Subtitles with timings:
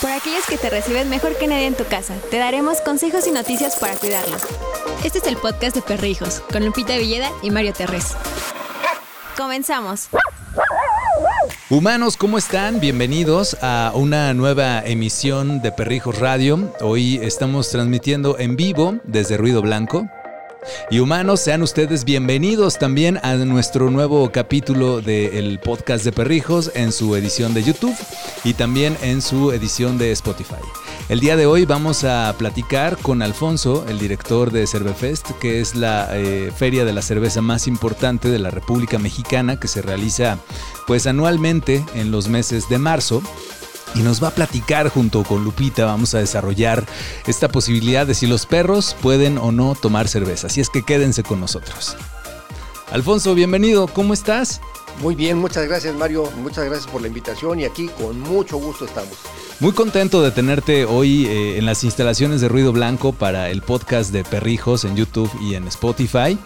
[0.00, 3.32] Por aquellos que te reciben mejor que nadie en tu casa, te daremos consejos y
[3.32, 4.42] noticias para cuidarlos.
[5.04, 8.14] Este es el podcast de Perrijos, con Lupita Villeda y Mario Terrés.
[9.36, 10.08] Comenzamos.
[11.68, 12.78] Humanos, ¿cómo están?
[12.78, 16.72] Bienvenidos a una nueva emisión de Perrijos Radio.
[16.80, 20.08] Hoy estamos transmitiendo en vivo desde Ruido Blanco.
[20.90, 26.92] Y humanos, sean ustedes bienvenidos también a nuestro nuevo capítulo del podcast de Perrijos en
[26.92, 27.96] su edición de YouTube
[28.44, 30.56] y también en su edición de Spotify.
[31.08, 35.74] El día de hoy vamos a platicar con Alfonso, el director de Cervefest, que es
[35.74, 40.38] la eh, feria de la cerveza más importante de la República Mexicana que se realiza
[40.86, 43.22] pues anualmente en los meses de marzo
[43.94, 46.84] y nos va a platicar junto con Lupita, vamos a desarrollar
[47.26, 50.48] esta posibilidad de si los perros pueden o no tomar cerveza.
[50.48, 51.96] Así es que quédense con nosotros.
[52.90, 54.60] Alfonso, bienvenido, ¿cómo estás?
[55.02, 58.84] Muy bien, muchas gracias Mario, muchas gracias por la invitación y aquí con mucho gusto
[58.84, 59.16] estamos.
[59.60, 64.12] Muy contento de tenerte hoy eh, en las instalaciones de Ruido Blanco para el podcast
[64.12, 66.38] de Perrijos en YouTube y en Spotify.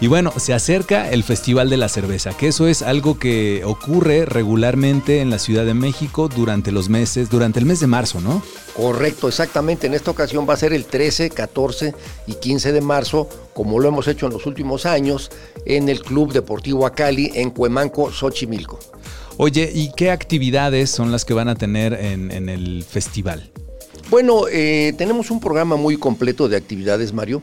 [0.00, 4.26] Y bueno, se acerca el Festival de la Cerveza, que eso es algo que ocurre
[4.26, 8.42] regularmente en la Ciudad de México durante los meses, durante el mes de marzo, ¿no?
[8.76, 9.86] Correcto, exactamente.
[9.86, 11.94] En esta ocasión va a ser el 13, 14
[12.26, 15.30] y 15 de marzo, como lo hemos hecho en los últimos años,
[15.64, 18.80] en el Club Deportivo Acali en Cuemanco, Xochimilco.
[19.36, 23.50] Oye, ¿y qué actividades son las que van a tener en, el festival?
[24.10, 27.42] Bueno, eh, tenemos un programa muy completo de actividades, Mario.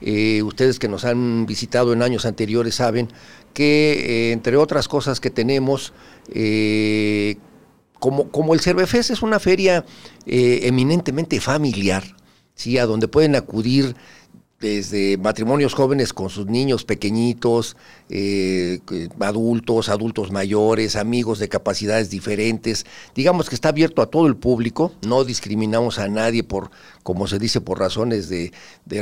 [0.00, 3.08] Eh, ustedes que nos han visitado en años anteriores saben
[3.52, 5.92] que, eh, entre otras cosas que tenemos,
[6.32, 7.36] eh,
[7.98, 9.84] como, como, el Cervefest es una feria
[10.24, 12.04] eminentemente familiar,
[12.54, 12.78] ¿sí?
[12.78, 13.94] a donde pueden acudir
[14.60, 17.78] desde matrimonios jóvenes con sus niños pequeñitos,
[18.10, 18.80] eh,
[19.18, 22.84] adultos, adultos mayores, amigos de capacidades diferentes.
[23.14, 26.70] Digamos que está abierto a todo el público, no discriminamos a nadie por,
[27.02, 28.52] como se dice, por razones de,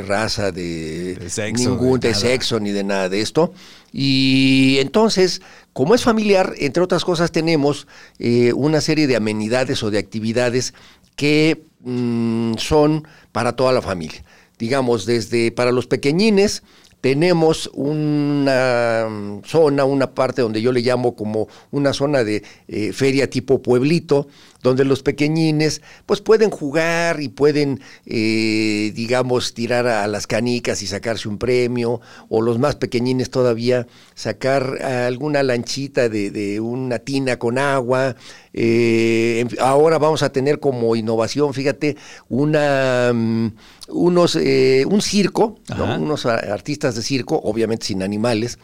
[0.07, 3.53] raza, de, sexo, ningún, de, sexo ni de nada de esto.
[3.91, 5.41] Y entonces,
[5.73, 7.85] como es familiar, entre otras cosas, tenemos
[8.17, 10.73] eh, una serie de amenidades o de actividades
[11.17, 14.23] que mm, son para toda la familia
[14.59, 16.61] digamos, desde para los pequeñines,
[17.01, 19.07] tenemos una
[19.45, 24.27] zona, una parte donde yo le llamo como una zona de eh, feria tipo pueblito,
[24.61, 30.87] donde los pequeñines pues pueden jugar y pueden, eh, digamos, tirar a las canicas y
[30.87, 37.57] sacarse un premio, o los más pequeñines todavía sacar alguna lanchita de, una tina con
[37.57, 38.15] agua.
[38.53, 41.95] Eh, ahora vamos a tener como innovación, fíjate,
[42.27, 43.47] una, mm,
[43.89, 48.59] unos, un circo, unos artistas de circo, obviamente sin animales,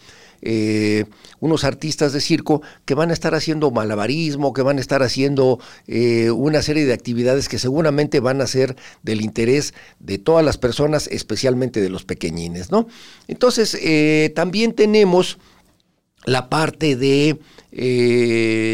[0.48, 1.06] eh,
[1.40, 5.60] unos artistas de circo que van a estar haciendo malabarismo, que van a estar haciendo
[5.88, 10.60] eh, una serie de actividades que seguramente van a ser del interés de todas las
[10.60, 12.88] personas, especialmente de los pequeñines, ¿no?
[13.28, 15.40] Entonces, eh, también tenemos
[16.26, 17.40] la parte de,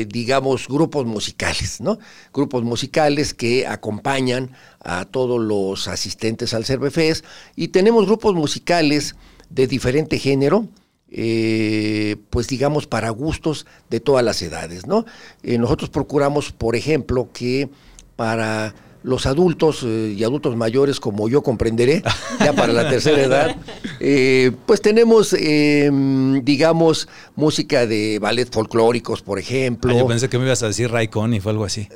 [0.09, 1.99] digamos, grupos musicales, ¿no?
[2.33, 4.51] Grupos musicales que acompañan
[4.81, 7.23] a todos los asistentes al Cervefest
[7.55, 9.15] y tenemos grupos musicales
[9.49, 10.67] de diferente género,
[11.11, 15.05] eh, pues digamos, para gustos de todas las edades, ¿no?
[15.43, 17.69] Eh, nosotros procuramos, por ejemplo, que
[18.15, 18.73] para
[19.03, 22.03] los adultos eh, y adultos mayores, como yo comprenderé,
[22.39, 23.55] ya para la tercera edad,
[23.99, 29.91] eh, pues tenemos, em, digamos, música de ballet folclóricos, por ejemplo.
[29.93, 31.87] Ah, yo pensé que me ibas a decir Ray y fue algo así.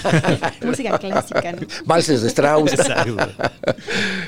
[0.64, 1.66] música clásica, ¿no?
[1.86, 2.72] Valses de Strauss.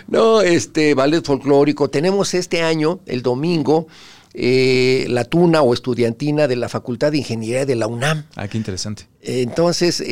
[0.08, 1.90] no, este, ballet folclórico.
[1.90, 3.86] Tenemos este año, el domingo,
[4.34, 8.26] eh, la tuna o estudiantina de la Facultad de Ingeniería de la UNAM.
[8.36, 9.06] Ah, qué interesante.
[9.22, 10.02] Entonces,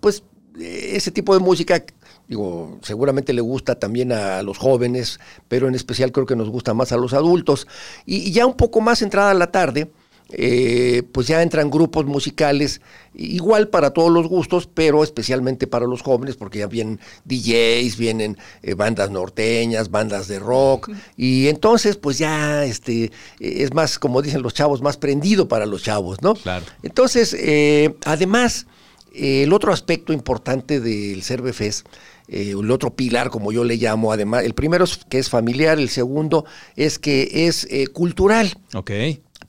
[0.00, 0.22] pues
[0.60, 1.82] ese tipo de música,
[2.28, 6.74] digo, seguramente le gusta también a los jóvenes, pero en especial creo que nos gusta
[6.74, 7.66] más a los adultos.
[8.04, 9.90] Y, ya un poco más entrada la tarde,
[10.32, 12.80] eh, pues ya entran grupos musicales,
[13.14, 18.38] igual para todos los gustos, pero especialmente para los jóvenes, porque ya vienen DJs, vienen
[18.62, 24.42] eh, bandas norteñas, bandas de rock, y entonces pues ya este, es más, como dicen
[24.42, 26.34] los chavos, más prendido para los chavos, ¿no?
[26.34, 26.64] Claro.
[26.82, 28.66] Entonces, eh, además,
[29.14, 31.86] el otro aspecto importante del Cervefest,
[32.28, 35.78] eh, el otro pilar, como yo le llamo, además, el primero es que es familiar,
[35.78, 36.44] el segundo
[36.76, 38.54] es que es eh, cultural.
[38.74, 38.90] Ok.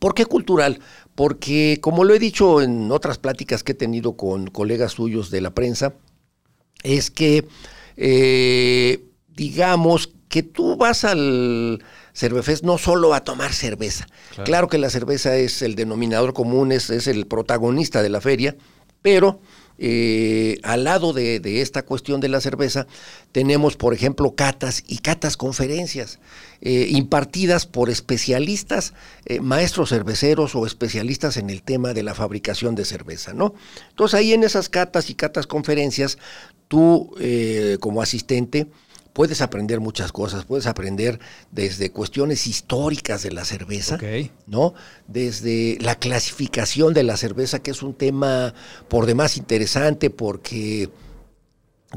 [0.02, 0.80] ¿Por qué cultural?
[1.14, 5.42] Porque, como lo he dicho en otras pláticas que he tenido con colegas suyos de
[5.42, 5.94] la prensa,
[6.82, 7.48] es que,
[7.98, 11.84] eh, digamos, que tú vas al
[12.16, 14.08] Cervefest no solo a tomar cerveza.
[14.44, 14.70] Claro.
[14.70, 18.56] que la cerveza es el denominador común, es, es el protagonista de la feria,
[19.04, 19.40] pero
[19.78, 22.88] eh, al lado de, esta cuestión de la cerveza,
[23.32, 26.20] tenemos, por ejemplo, catas y catas conferencias
[26.62, 28.94] eh, impartidas por especialistas,
[29.26, 33.54] eh, maestros cerveceros o especialistas en el tema de la fabricación de cerveza, ¿no?
[33.90, 36.18] Entonces ahí en esas catas y catas conferencias,
[36.68, 37.14] tú
[37.80, 38.68] como asistente,
[39.14, 41.20] puedes aprender muchas cosas, puedes aprender
[41.52, 43.98] desde cuestiones históricas de la cerveza,
[44.48, 44.74] ¿no?
[45.08, 48.54] Desde la clasificación de la cerveza, que es un tema
[48.88, 50.90] por demás interesante porque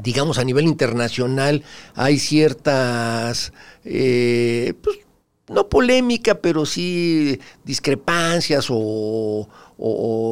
[0.01, 1.63] digamos a nivel internacional
[1.93, 3.53] hay ciertas
[3.85, 4.99] eh, pues,
[5.47, 9.47] no polémica, pero sí discrepancias o,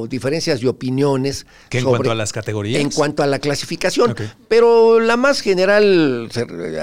[0.10, 1.46] diferencias de opiniones.
[1.70, 2.82] ¿Que en cuanto a las categorías?
[2.82, 4.16] En cuanto a la clasificación.
[4.48, 6.30] Pero la más general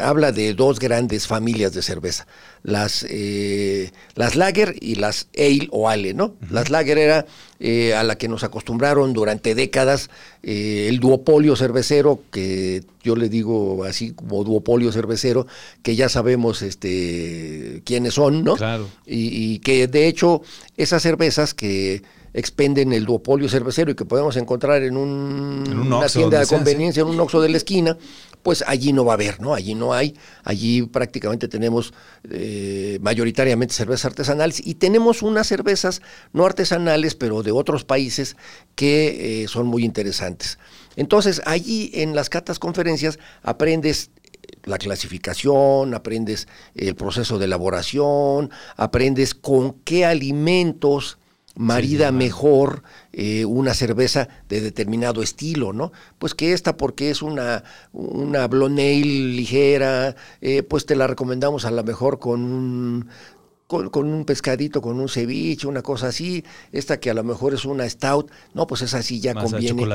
[0.02, 2.26] habla de dos grandes familias de cerveza
[2.62, 6.34] las, eh, las lager y las ale o ale, ¿no?
[6.50, 7.26] Las lager era
[7.58, 10.10] eh, a la que nos acostumbraron durante décadas
[10.42, 15.46] eh, el duopolio cervecero, que yo le digo así como duopolio cervecero,
[15.82, 18.56] que ya sabemos este, quiénes son, ¿no?
[18.56, 18.88] Claro.
[19.06, 20.42] Y, y que de hecho
[20.76, 26.40] esas cervezas que expenden el duopolio cervecero y que podemos encontrar en, un, una tienda
[26.40, 27.96] de conveniencia, en un oxo de la esquina,
[28.42, 29.54] pues allí no va a haber, ¿no?
[29.54, 31.92] Allí no hay, allí prácticamente tenemos
[32.30, 36.00] eh, mayoritariamente cervezas artesanales y tenemos unas cervezas
[36.32, 38.36] no artesanales, pero de otros países
[38.74, 40.58] que eh, son muy interesantes.
[40.96, 44.10] Entonces, allí en las catas conferencias aprendes
[44.64, 51.18] la clasificación, aprendes el proceso de elaboración, aprendes con qué alimentos
[51.56, 52.82] marida mejor
[53.12, 55.92] eh, una cerveza de determinado estilo, ¿no?
[56.18, 61.70] Pues que esta porque es una, una blonde ligera, eh, pues te la recomendamos a
[61.70, 63.08] lo mejor con un,
[63.66, 67.64] con, un pescadito, con un ceviche, una cosa así, esta que a lo mejor es
[67.64, 69.86] una stout, no, pues esa sí ya conviene.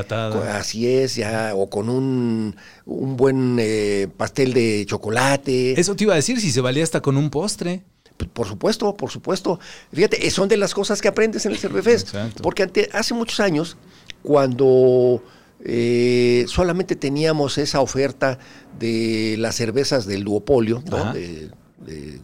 [0.50, 2.56] así es, ya, o con un,
[2.86, 5.78] un buen eh, pastel de chocolate.
[5.78, 7.82] Eso te iba a decir, si se valía hasta con un postre.
[8.16, 9.60] Pues, por supuesto, por supuesto.
[9.92, 12.14] Fíjate, eh, son de las cosas que aprendes en el Cervefest.
[12.42, 13.76] Porque hace muchos años,
[14.22, 15.22] cuando
[15.64, 18.38] eh, solamente teníamos esa oferta
[18.78, 21.12] de las cervezas del duopolio, ¿no?
[21.12, 21.50] de,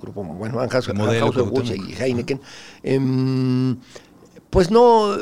[0.00, 2.41] grupo, bueno, Anheuser, y Heineken,
[2.83, 3.77] em,
[4.50, 5.17] pues no,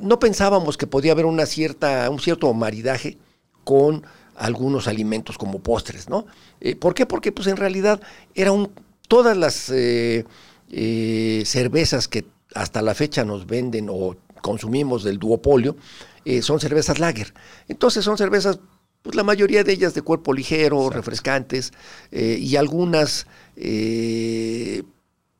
[0.00, 3.16] no pensábamos que podía haber una cierta, un cierto maridaje
[3.64, 4.04] con
[4.36, 6.26] algunos alimentos como postres, ¿no?
[6.60, 7.06] Eh, ¿Por qué?
[7.06, 8.00] Porque pues en realidad
[8.34, 8.70] era un
[9.10, 10.24] todas las eh,
[10.70, 15.74] eh, cervezas que hasta la fecha nos venden o consumimos del duopolio
[16.24, 17.34] eh, son cervezas lager.
[17.66, 18.60] Entonces son cervezas,
[19.02, 21.72] pues la mayoría de ellas de cuerpo ligero, refrescantes,
[22.12, 23.26] y algunas,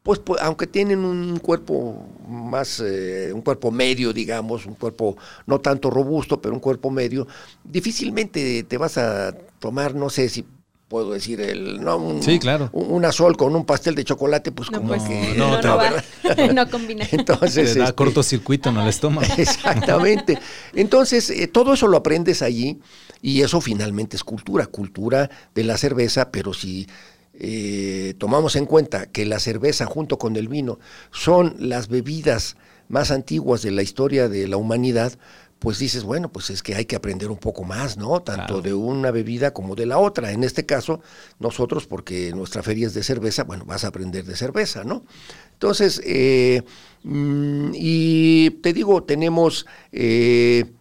[0.03, 6.41] pues, aunque tienen un cuerpo más, un cuerpo medio, digamos, un cuerpo no tanto robusto,
[6.41, 7.29] pero un cuerpo medio,
[7.63, 10.45] difícilmente te vas a tomar, no sé si
[10.91, 12.69] puedo decir el no un, sí, claro.
[12.73, 17.07] una sol con un pastel de chocolate pues como pues, que no, no, no, combina.
[17.13, 19.33] Entonces da este, cortocircuito en el estómago.
[19.39, 20.37] Exactamente.
[20.75, 22.81] Entonces eh, todo eso lo aprendes allí
[23.23, 26.89] y eso finalmente es cultura cultura de la cerveza pero si
[27.35, 30.81] eh, tomamos en cuenta que la cerveza junto con el vino
[31.13, 32.57] son las bebidas
[32.89, 35.13] más antiguas de la historia de la humanidad,
[35.61, 38.23] pues dices, bueno, pues es que hay que aprender un poco más, ¿no?
[38.23, 40.33] Tanto de una bebida como de la otra.
[40.33, 41.03] En este caso,
[41.39, 45.05] nosotros, porque nuestra feria es de cerveza, bueno, vas a aprender de cerveza, ¿no?
[45.53, 46.63] Entonces, eh,
[47.03, 50.73] mm, y te digo, tenemos, eh,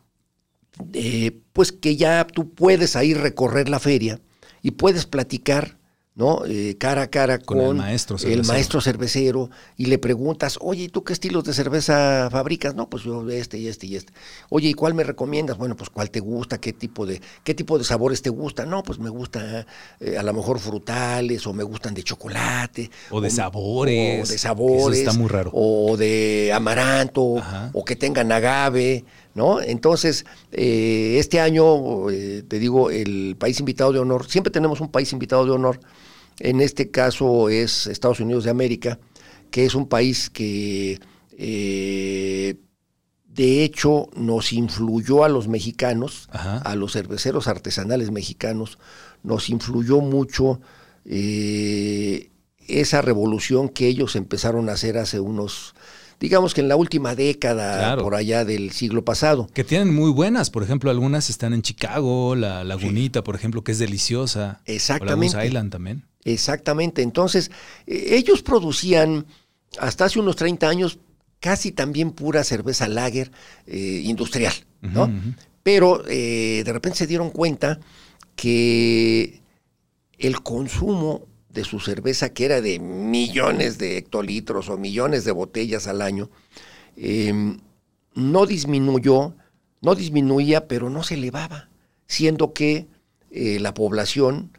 [0.93, 4.21] eh, pues que ya tú puedes ahí recorrer la feria
[4.61, 5.78] y puedes platicar
[6.19, 6.41] ¿no?
[6.45, 7.75] Eh, cara a cara con, el,
[8.45, 12.75] maestro cervecero y le preguntas, oye, ¿tú qué estilos de cerveza fabricas?
[12.75, 14.11] No, pues yo este y este y este.
[14.49, 15.57] Oye, ¿y cuál me recomiendas?
[15.57, 18.65] Bueno, pues cuál te gusta, qué tipo de, qué tipo de sabores te gusta.
[18.65, 19.65] No, pues me gusta
[20.01, 22.91] eh, a lo mejor frutales o me gustan de chocolate.
[23.11, 24.27] O de sabores.
[24.27, 24.99] O de sabores.
[24.99, 25.51] está muy raro.
[25.53, 27.37] O de amaranto,
[27.71, 29.05] o que tengan agave.
[29.35, 29.61] ¿No?
[29.61, 35.13] Entonces, eh, este año, te digo, el país invitado de honor, siempre tenemos un país
[35.13, 35.79] invitado de honor,
[36.39, 38.99] en este caso es Estados Unidos de América,
[39.51, 40.99] que es un país que
[41.37, 42.55] eh,
[43.25, 48.79] de hecho nos influyó a los mexicanos, a los cerveceros artesanales mexicanos,
[49.23, 50.59] nos influyó mucho
[51.05, 52.29] eh,
[52.67, 55.73] esa revolución que ellos empezaron a hacer hace unos
[56.19, 59.47] digamos que en la última década, por allá del siglo pasado.
[59.53, 63.71] Que tienen muy buenas, por ejemplo, algunas están en Chicago, la Lagunita, por ejemplo, que
[63.71, 64.61] es deliciosa.
[64.65, 65.35] Exactamente.
[65.35, 66.08] O la Island también.
[66.23, 67.01] Exactamente.
[67.01, 67.51] Entonces,
[67.87, 69.25] e, ellos producían
[69.79, 70.99] hasta hace unos 30 años
[71.39, 73.31] casi también pura cerveza lager
[73.65, 75.09] eh, industrial, ¿no?
[75.63, 77.79] Pero eh, de repente se dieron cuenta
[78.35, 79.41] que
[80.17, 85.87] el consumo de su cerveza, que era de millones de hectolitros o millones de botellas
[85.87, 86.29] al año,
[86.95, 87.59] em,
[88.13, 89.35] no disminuyó,
[89.81, 91.69] no disminuía, pero no se elevaba,
[92.05, 92.87] siendo que
[93.31, 94.51] eh, la población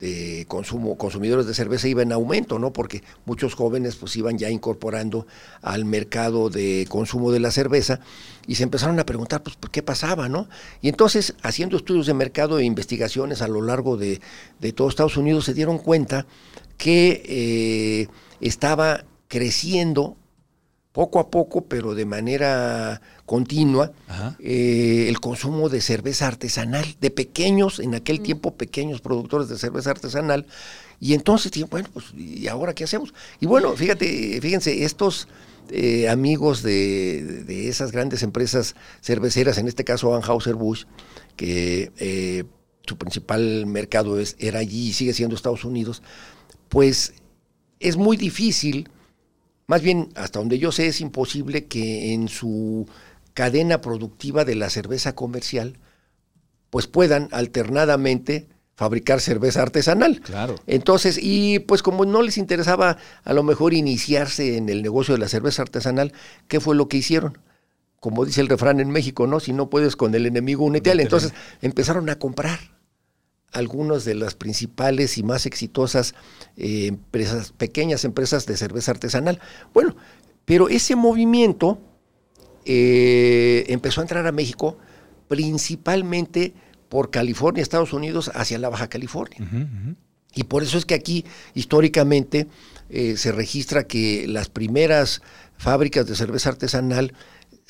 [0.00, 2.72] de consumo, consumidores de cerveza iba en aumento, ¿no?
[2.72, 5.26] Porque muchos jóvenes pues iban ya incorporando
[5.62, 8.00] al mercado de consumo de la cerveza
[8.46, 10.48] y se empezaron a preguntar pues qué pasaba, ¿no?
[10.80, 14.20] Y entonces, haciendo estudios de mercado e investigaciones a lo largo de,
[14.58, 16.26] de todo Estados Unidos, se dieron cuenta
[16.78, 18.08] que eh,
[18.40, 20.16] estaba creciendo
[20.92, 23.92] poco a poco, pero de manera continua,
[24.40, 28.22] eh, el consumo de cerveza artesanal, de pequeños, en aquel mm.
[28.24, 30.46] tiempo pequeños productores de cerveza artesanal.
[30.98, 33.14] Y entonces, bueno, pues, ¿y ahora qué hacemos?
[33.40, 35.28] Y bueno, fíjate, fíjense, estos
[35.70, 40.86] eh, amigos de, esas grandes empresas cerveceras, en este caso Anheuser-Busch,
[41.36, 42.44] que eh,
[42.84, 46.02] su principal mercado es, era allí y sigue siendo Estados Unidos,
[46.68, 47.14] pues
[47.78, 48.90] es muy difícil
[49.70, 52.88] más bien, hasta donde yo sé, es imposible que en su
[53.34, 55.78] cadena productiva de la cerveza comercial,
[56.70, 60.22] pues puedan alternadamente fabricar cerveza artesanal.
[60.22, 60.56] Claro.
[60.66, 65.20] Entonces, y pues como no les interesaba a lo mejor iniciarse en el negocio de
[65.20, 66.14] la cerveza artesanal,
[66.48, 67.38] ¿qué fue lo que hicieron?
[68.00, 69.38] Como dice el refrán en México, ¿no?
[69.38, 72.58] Si no puedes con el enemigo, únete Entonces empezaron a comprar
[73.52, 76.14] algunas de las principales y más exitosas
[76.56, 79.40] eh, empresas, pequeñas empresas de cerveza artesanal.
[79.74, 79.96] Bueno,
[80.44, 81.78] pero ese movimiento
[82.64, 84.78] eh, empezó a entrar a México
[85.28, 86.54] principalmente
[86.88, 89.38] por California, Estados Unidos, hacia la Baja California.
[90.34, 92.48] Y por eso es que aquí, históricamente,
[92.88, 95.22] eh, se registra que las primeras
[95.56, 97.14] fábricas de cerveza artesanal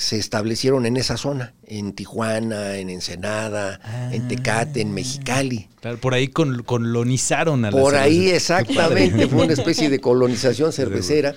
[0.00, 3.78] se establecieron en esa zona, en Tijuana, en Ensenada,
[4.10, 4.92] en Tecate, en ah.
[4.92, 5.68] Mexicali.
[5.78, 11.34] Claro, por ahí colonizaron a la Por ahí exactamente, fue una especie de colonización cervecera.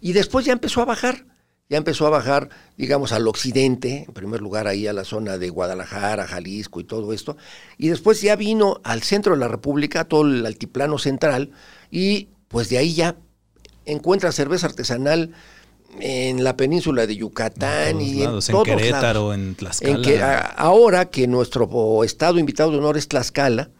[0.00, 1.24] Y después ya empezó a bajar,
[1.68, 5.48] ya empezó a bajar, digamos, al occidente, en primer lugar ahí a la zona de
[5.48, 7.36] Guadalajara, Jalisco y todo esto.
[7.78, 11.52] Y después ya vino al centro de la República, todo el altiplano central,
[11.92, 13.14] y pues de ahí ya
[13.86, 15.32] encuentra cerveza artesanal
[15.98, 20.38] en la península de Yucatán y en, en Querétaro, en Tlaxcala.
[20.56, 23.70] ahora que nuestro estado invitado de honor es Tlaxcala,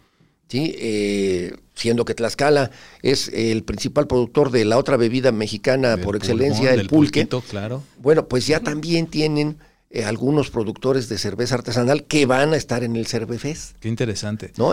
[0.49, 0.75] ¿sí?
[0.79, 2.71] Eh, siendo que Tlaxcala
[3.03, 7.29] es el principal productor de la otra bebida mexicana por excelencia, el pulque.
[7.49, 7.83] claro.
[7.99, 9.57] Bueno, pues ya también tienen
[9.91, 13.77] eh, algunos productores de cerveza artesanal que van a estar en el Cervefest.
[13.81, 14.53] Qué interesante.
[14.57, 14.73] ¿no?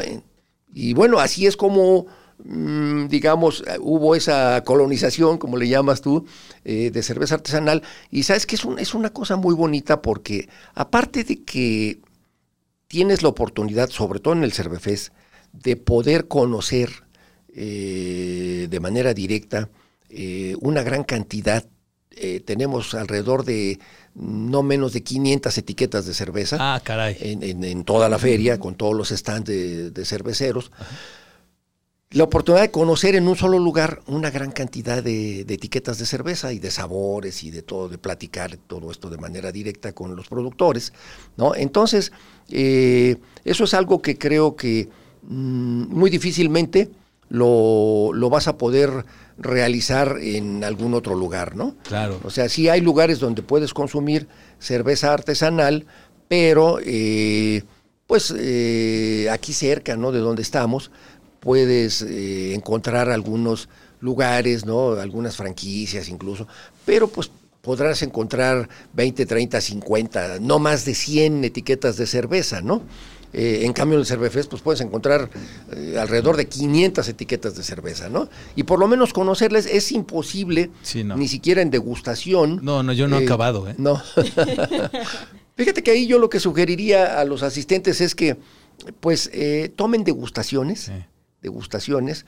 [0.73, 2.07] Y bueno, así es como
[2.39, 6.25] digamos, hubo esa colonización, como le llamas tú,
[6.63, 7.81] eh, de cerveza artesanal.
[8.11, 11.99] Y sabes que es, es una cosa muy bonita porque aparte de que
[12.87, 15.13] tienes la oportunidad, sobre todo en el Cervefest,
[15.51, 16.89] de poder conocer
[17.53, 19.69] eh, de manera directa
[20.09, 21.65] eh, una gran cantidad.
[22.45, 23.79] tenemos alrededor de
[24.15, 26.57] no menos de 500 etiquetas de cerveza.
[26.59, 27.15] Ah, caray.
[27.19, 29.47] En, toda la feria, con todos los stands
[29.93, 30.71] de, cerveceros
[32.11, 36.53] la oportunidad de conocer en un solo lugar una gran cantidad de, etiquetas de cerveza
[36.53, 40.27] y de sabores y de todo, de platicar todo esto de manera directa con los
[40.27, 40.93] productores,
[41.35, 41.53] ¿no?
[41.53, 42.13] Entonces,
[42.49, 44.87] eh, eso es algo que creo que
[45.23, 46.89] mm, muy difícilmente
[47.29, 49.05] lo, lo, vas a poder
[49.37, 51.75] realizar en algún otro lugar, ¿no?
[51.83, 52.21] Claro.
[52.23, 55.85] O sea, sí hay lugares donde puedes consumir cerveza artesanal,
[56.29, 57.63] pero eh,
[58.07, 60.13] pues eh, aquí cerca, ¿no?
[60.13, 60.91] De donde estamos,
[61.39, 64.91] puedes eh, encontrar algunos lugares, ¿no?
[64.91, 66.47] Algunas franquicias incluso,
[66.85, 72.81] pero pues podrás encontrar 20, 30, 50, no más de 100 etiquetas de cerveza, ¿no?
[73.33, 75.29] Eh, en cambio, en el Cervefest, pues puedes encontrar
[75.73, 78.29] eh, alrededor de 500 etiquetas de cerveza, ¿no?
[78.55, 82.61] Y por lo menos conocerles es imposible, ni siquiera en degustación.
[82.63, 83.75] No, no, yo no he acabado, ¿eh?
[83.77, 84.01] No.
[85.57, 88.37] Fíjate que ahí yo lo que sugeriría a los asistentes es que,
[89.01, 89.29] pues,
[89.75, 90.79] tomen degustaciones.
[90.81, 90.93] Sí
[91.47, 92.25] degustaciones.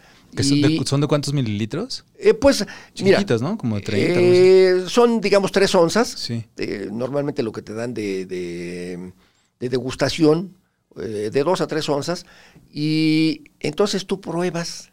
[0.86, 2.06] son, de, cuántos mililitros?
[2.18, 3.58] Eh, pues, Chiquitas, ¿no?
[3.58, 4.20] Como de 30.
[4.20, 6.08] Eh, son, digamos, tres onzas.
[6.08, 6.46] Sí.
[6.92, 10.56] normalmente lo que te dan de, de, degustación,
[10.98, 12.26] eh, de dos a tres onzas.
[12.72, 14.92] Y entonces tú pruebas,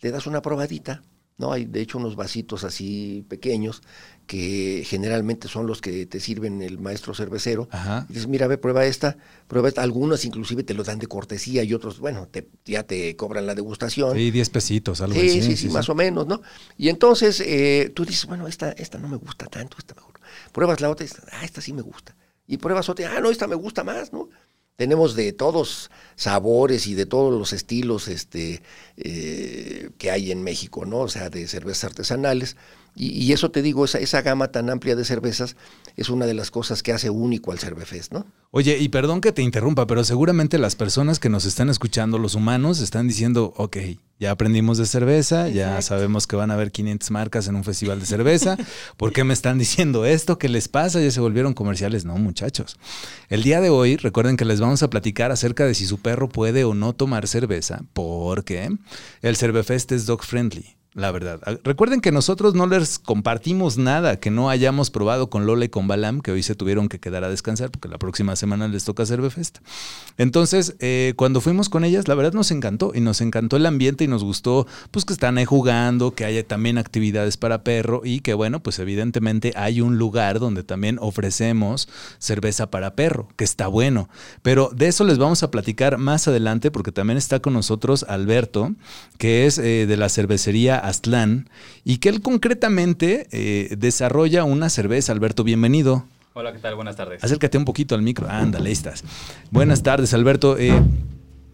[0.00, 1.02] le das una probadita.
[1.36, 1.52] ¿no?
[1.52, 3.82] Hay de hecho unos vasitos así pequeños
[4.28, 7.66] que generalmente son los que te sirven el maestro cervecero.
[8.10, 9.16] Y dices, mira, ve, prueba esta,
[9.48, 9.82] prueba esta.
[9.82, 13.54] Algunos inclusive te lo dan de cortesía y otros, bueno, te, ya te cobran la
[13.54, 14.14] degustación.
[14.14, 15.40] Sí, 10 pesitos, algo así.
[15.40, 16.42] Sí, sí, más o menos, ¿no?
[16.76, 20.20] Y entonces eh, tú dices, bueno, esta, esta no me gusta tanto, esta mejor.
[20.52, 22.14] Pruebas la otra y dices, ah, esta sí me gusta.
[22.46, 24.28] Y pruebas otra, ah, no, esta me gusta más, ¿no?
[24.76, 28.62] tenemos de todos sabores y de todos los estilos este,
[28.96, 31.00] eh, que hay en México, ¿no?
[31.00, 32.56] O sea, de cervezas artesanales.
[33.00, 35.54] Y, eso te digo, esa, esa gama tan amplia de cervezas
[35.96, 38.26] es una de las cosas que hace único al Cervefest, ¿no?
[38.50, 42.34] Oye, y perdón que te interrumpa, pero seguramente las personas que nos están escuchando, los
[42.34, 43.76] humanos, están diciendo, ok,
[44.18, 48.00] ya aprendimos de cerveza, ya sabemos que van a haber 500 marcas en un festival
[48.00, 48.56] de cerveza.
[48.96, 50.38] ¿Por qué me están diciendo esto?
[50.38, 51.00] ¿Qué les pasa?
[51.00, 52.04] ¿Ya se volvieron comerciales?
[52.04, 52.78] No, muchachos.
[53.28, 56.28] El día de hoy, recuerden que les vamos a platicar acerca de si su perro
[56.28, 58.70] puede o no tomar cerveza, porque
[59.22, 61.40] el Cervefest es dog friendly la verdad.
[61.44, 65.68] Ah, recuerden que nosotros no les compartimos nada que no hayamos probado con Lola y
[65.68, 68.84] con Balam, que hoy se tuvieron que quedar a descansar porque la próxima semana les
[68.84, 69.58] toca hacer Befest.
[70.16, 74.04] Entonces, eh, cuando fuimos con ellas, la verdad nos encantó y nos encantó el ambiente
[74.04, 78.20] y nos gustó pues que están ahí jugando, que haya también actividades para perro y
[78.20, 83.68] que bueno, pues evidentemente hay un lugar donde también ofrecemos cerveza para perro, que está
[83.68, 84.08] bueno.
[84.42, 88.74] Pero de eso les vamos a platicar más adelante porque también está con nosotros Alberto,
[89.18, 91.48] que es eh, de la cervecería Aztlán
[91.84, 95.12] y que él concretamente eh, desarrolla una cerveza.
[95.12, 96.04] Alberto, bienvenido.
[96.34, 96.74] Hola, ¿qué tal?
[96.74, 97.22] Buenas tardes.
[97.22, 98.28] Acércate un poquito al micro.
[98.28, 99.04] Ándale, ahí estás.
[99.50, 100.56] Buenas tardes, Alberto.
[100.58, 100.72] Eh,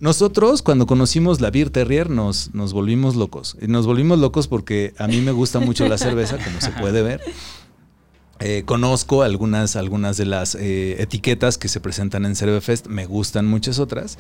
[0.01, 3.57] nosotros cuando conocimos la Beer Terrier nos, nos volvimos locos.
[3.61, 7.03] Y nos volvimos locos porque a mí me gusta mucho la cerveza, como se puede
[7.03, 7.21] ver.
[8.41, 13.79] Eh, conozco algunas, algunas de las etiquetas que se presentan en Cervefest, me gustan muchas
[13.79, 14.19] otras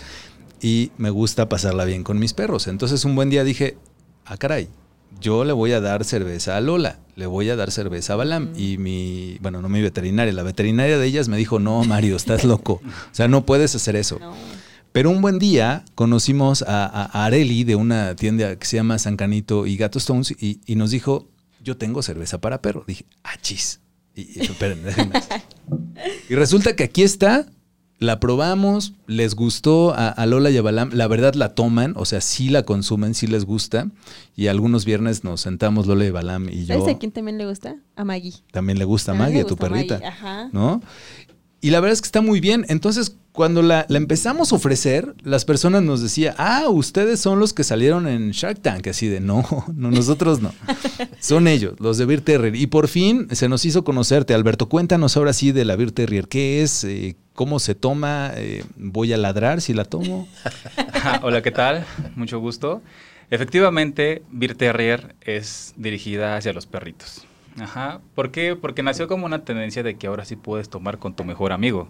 [0.64, 2.68] y me gusta pasarla bien con mis perros.
[2.68, 3.76] Entonces un buen día dije,
[4.24, 4.70] ah caray,
[5.20, 8.52] yo le voy a dar cerveza a Lola, le voy a dar cerveza a Balam.
[8.56, 12.44] Y mi, bueno, no mi veterinaria, la veterinaria de ellas me dijo, no, Mario, estás
[12.44, 12.80] loco.
[13.12, 14.18] O sea, no puedes hacer eso.
[14.92, 19.66] Pero un buen día conocimos a, Areli de una tienda que se llama San Canito
[19.66, 21.28] y Gato Stones y, nos dijo,
[21.62, 22.84] yo tengo cerveza para perro.
[22.86, 23.80] Dije, ah, chis.
[24.14, 24.48] Y, y
[26.34, 27.46] resulta que aquí está
[28.04, 32.20] la probamos, les gustó a, Lola y a Balam, la verdad la toman, o sea,
[32.20, 33.88] sí la consumen, sí les gusta.
[34.36, 36.78] Y algunos viernes nos sentamos Lola y Balam y yo.
[36.78, 37.76] ¿Sabes a quién también le gusta?
[37.96, 38.34] A Maggie.
[38.52, 40.00] También le gusta a Maggie, a tu perrita.
[40.04, 40.48] Ajá.
[40.52, 40.80] ¿No?
[41.64, 42.66] Y la verdad es que está muy bien.
[42.68, 47.64] Entonces, cuando la, empezamos a ofrecer, las personas nos decían, ah, ustedes son los que
[47.64, 48.86] salieron en Shark Tank.
[48.88, 50.52] Así de, no, no nosotros no.
[51.20, 52.54] son ellos, los de Beer Terrier.
[52.54, 54.34] Y por fin se nos hizo conocerte.
[54.34, 56.28] Alberto, cuéntanos ahora sí de la Beer Terrier.
[56.28, 56.84] ¿Qué es?
[56.84, 58.32] Eh, ¿Cómo se toma?
[58.36, 60.28] Eh, ¿Voy a ladrar si la tomo?
[61.22, 61.86] Hola, ¿qué tal?
[62.14, 62.82] Mucho gusto.
[63.30, 67.26] Efectivamente, Beer Terrier es dirigida hacia los perritos.
[67.60, 68.00] Ajá.
[68.14, 68.56] ¿Por qué?
[68.56, 71.88] Porque nació como una tendencia de que ahora sí puedes tomar con tu mejor amigo.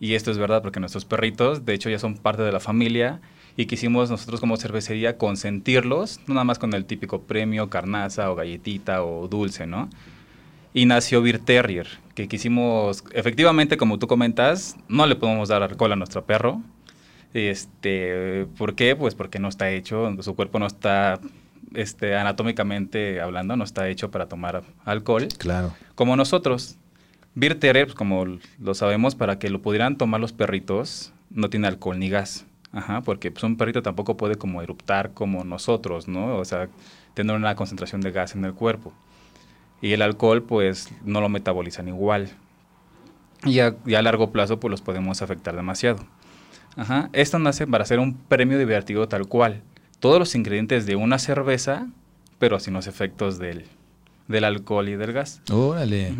[0.00, 3.20] Y esto es verdad porque nuestros perritos, de hecho, ya son parte de la familia
[3.56, 8.34] y quisimos nosotros como cervecería consentirlos, no nada más con el típico premio, carnaza o
[8.34, 9.88] galletita o dulce, ¿no?
[10.74, 15.92] Y nació Beer Terrier, que quisimos, efectivamente, como tú comentas, no le podemos dar alcohol
[15.92, 16.62] a nuestro perro.
[17.34, 18.96] Este, ¿Por qué?
[18.96, 21.20] Pues porque no está hecho, su cuerpo no está
[21.74, 25.28] este, anatómicamente hablando, no está hecho para tomar alcohol.
[25.38, 25.74] Claro.
[25.94, 26.76] Como nosotros.
[27.34, 31.66] Beer Terrier, pues, como lo sabemos, para que lo pudieran tomar los perritos, no tiene
[31.66, 32.44] alcohol ni gas.
[32.72, 36.36] Ajá, porque pues, un perrito tampoco puede como eruptar como nosotros, ¿no?
[36.36, 36.68] O sea,
[37.14, 38.92] tener una concentración de gas en el cuerpo.
[39.80, 42.30] Y el alcohol, pues, no lo metabolizan igual.
[43.44, 46.04] Y a, a largo plazo, pues, los podemos afectar demasiado.
[46.76, 47.08] Ajá.
[47.12, 49.62] Esto nace para hacer un premio divertido tal cual
[50.02, 51.86] todos los ingredientes de una cerveza,
[52.40, 53.66] pero sin los efectos del,
[54.26, 55.40] del alcohol y del gas.
[55.48, 56.12] Órale.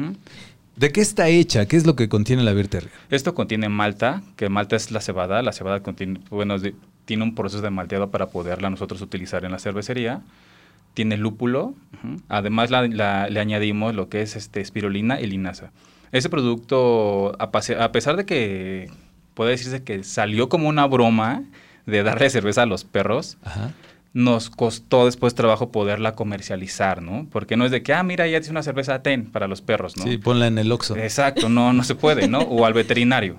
[0.76, 1.66] ¿De qué está hecha?
[1.66, 2.68] ¿Qué es lo que contiene la Beer
[3.10, 5.42] Esto contiene malta, que malta es la cebada.
[5.42, 6.58] La cebada contiene, bueno,
[7.06, 10.22] tiene un proceso de malteado para poderla nosotros utilizar en la cervecería.
[10.94, 11.74] Tiene lúpulo.
[12.28, 15.72] Además le añadimos lo que es este, espirulina y linaza.
[16.12, 18.90] Ese producto, a, a pesar de que
[19.34, 21.42] puede decirse que salió como una broma,
[21.86, 23.38] de darle cerveza a los perros,
[24.12, 27.26] nos costó después trabajo poderla comercializar, ¿no?
[27.30, 29.96] Porque no es de que, ah, mira, ya tienes una cerveza TEN para los perros,
[29.96, 30.04] ¿no?
[30.04, 30.96] Sí, ponla en el Oxxo.
[30.96, 32.40] Exacto, no, no se puede, ¿no?
[32.40, 33.36] O al veterinario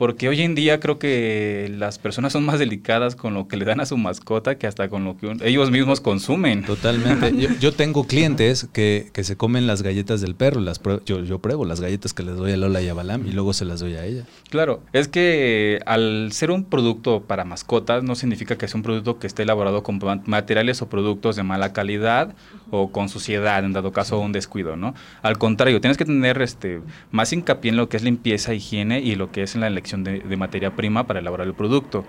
[0.00, 3.66] porque hoy en día creo que las personas son más delicadas con lo que le
[3.66, 6.64] dan a su mascota que hasta con lo que ellos mismos consumen.
[6.64, 7.34] Totalmente.
[7.60, 11.82] yo, tengo clientes que, se comen las galletas del perro, las yo, yo pruebo las
[11.82, 14.06] galletas que les doy a Lola y a Balam y luego se las doy a
[14.06, 14.24] ella.
[14.48, 19.18] Claro, es que al ser un producto para mascotas no significa que sea un producto
[19.18, 22.34] que esté elaborado con materiales o productos de mala calidad
[22.70, 24.94] o con suciedad, en dado caso un descuido, ¿no?
[25.20, 29.14] Al contrario, tienes que tener este más hincapié en lo que es limpieza, higiene y
[29.14, 32.04] lo que es en la elección de, materia prima para elaborar el producto.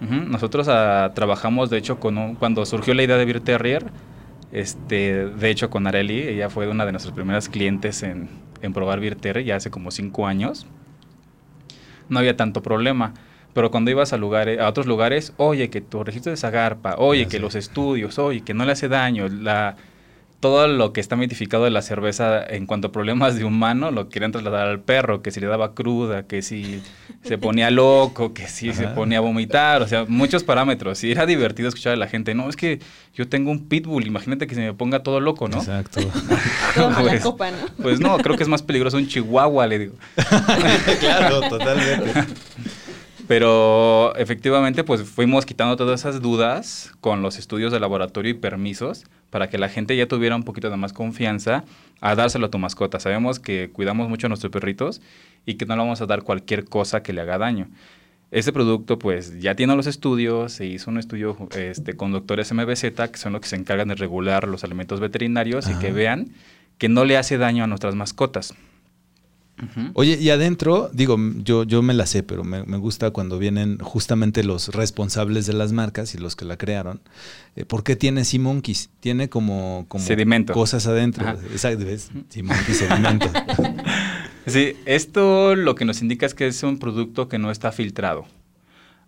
[0.00, 3.84] Nosotros ah, trabajamos, de hecho, con cuando surgió la idea de Beer Terrier,
[4.50, 8.30] este, de hecho con Areli, ella fue una de nuestras primeras clientes en,
[8.62, 10.66] en probar Beer Terrier ya hace como cinco años.
[12.08, 13.14] No había tanto problema,
[13.52, 17.26] Pero cuando ibas a lugares, a otros lugares, oye, que tu registro de Zagarpa, oye,
[17.26, 19.76] que los estudios, oye, que no le hace daño, la
[20.40, 24.08] todo lo que está mitificado de la cerveza en cuanto a problemas de humano lo
[24.08, 26.82] querían trasladar al perro, que si le daba cruda, que si
[27.22, 31.04] se ponía loco, que si se ponía a vomitar, o sea, muchos parámetros.
[31.04, 32.80] Y era divertido escuchar a la gente, no, es que
[33.14, 35.58] yo tengo un pitbull, imagínate que se me ponga todo loco, ¿no?
[35.58, 36.00] Exacto.
[37.02, 37.58] pues, copa, ¿no?
[37.82, 39.94] Pues no, creo que es más peligroso un chihuahua, le digo.
[41.00, 42.12] claro, totalmente.
[43.30, 49.04] Pero efectivamente, pues fuimos quitando todas esas dudas con los estudios de laboratorio y permisos
[49.30, 51.62] para que la gente ya tuviera un poquito de más confianza
[52.00, 52.98] a dárselo a tu mascota.
[52.98, 55.00] Sabemos que cuidamos mucho a nuestros perritos
[55.46, 57.68] y que no le vamos a dar cualquier cosa que le haga daño.
[58.32, 63.10] Este producto, pues, ya tiene los estudios, se hizo un estudio este, con doctores MBZ,
[63.12, 66.32] que son los que se encargan de regular los alimentos veterinarios y que vean
[66.78, 68.56] que no le hace daño a nuestras mascotas.
[69.94, 74.44] Oye, y adentro, digo, yo, yo me la sé, pero me, gusta cuando vienen justamente
[74.44, 77.00] los responsables de las marcas y los que la crearon.
[77.56, 78.90] Eh, ¿Por qué tiene Sea Monkeys?
[79.00, 80.52] Tiene como, como sedimento.
[80.52, 81.28] cosas adentro.
[81.52, 82.10] Exacto, ¿ves?
[82.28, 83.30] Sea Monkeys, sedimento.
[84.46, 88.26] sí, esto lo que nos indica es que es un producto que no está filtrado.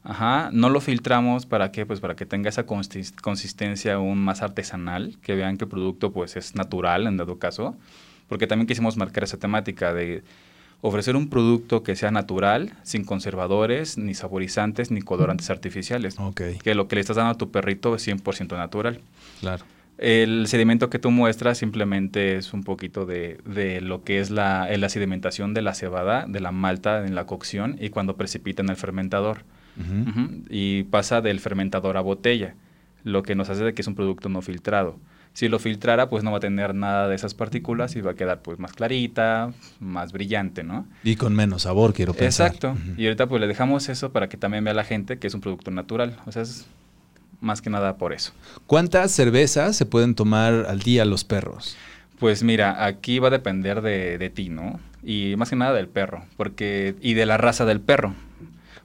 [0.04, 5.16] Ajá, no lo filtramos para qué, pues para que tenga esa consistencia aún más artesanal,
[5.22, 7.76] que vean que el producto pues es natural en dado caso
[8.32, 10.22] porque también quisimos marcar esa temática de
[10.80, 16.16] ofrecer un producto que sea natural, sin conservadores, ni saborizantes, ni colorantes artificiales.
[16.64, 19.02] Que lo que le estás dando a tu perrito es 100% natural.
[19.40, 19.66] Claro.
[19.98, 23.38] El sedimento que tú muestras simplemente es un poquito de,
[23.82, 27.76] lo que es la, la, sedimentación de la cebada, de la malta en la cocción
[27.78, 29.44] y cuando precipita en el fermentador.
[30.48, 32.54] Y pasa del fermentador a botella,
[33.04, 34.96] lo que nos hace de que es un producto no filtrado.
[35.34, 38.14] Si lo filtrara, pues no va a tener nada de esas partículas y va a
[38.14, 40.86] quedar pues más clarita, más brillante, ¿no?
[41.04, 42.48] Y con menos sabor, quiero pensar.
[42.48, 42.76] Exacto.
[42.98, 45.40] Y ahorita pues le dejamos eso para que también vea la gente que es un
[45.40, 46.18] producto natural.
[46.26, 46.66] O sea, es
[47.40, 48.32] más que nada por eso.
[48.66, 51.76] ¿Cuántas cervezas se pueden tomar al día los perros?
[52.18, 54.80] Pues mira, aquí va a depender de, de ti, ¿no?
[55.02, 58.14] Y más que nada del perro, porque y de la raza del perro.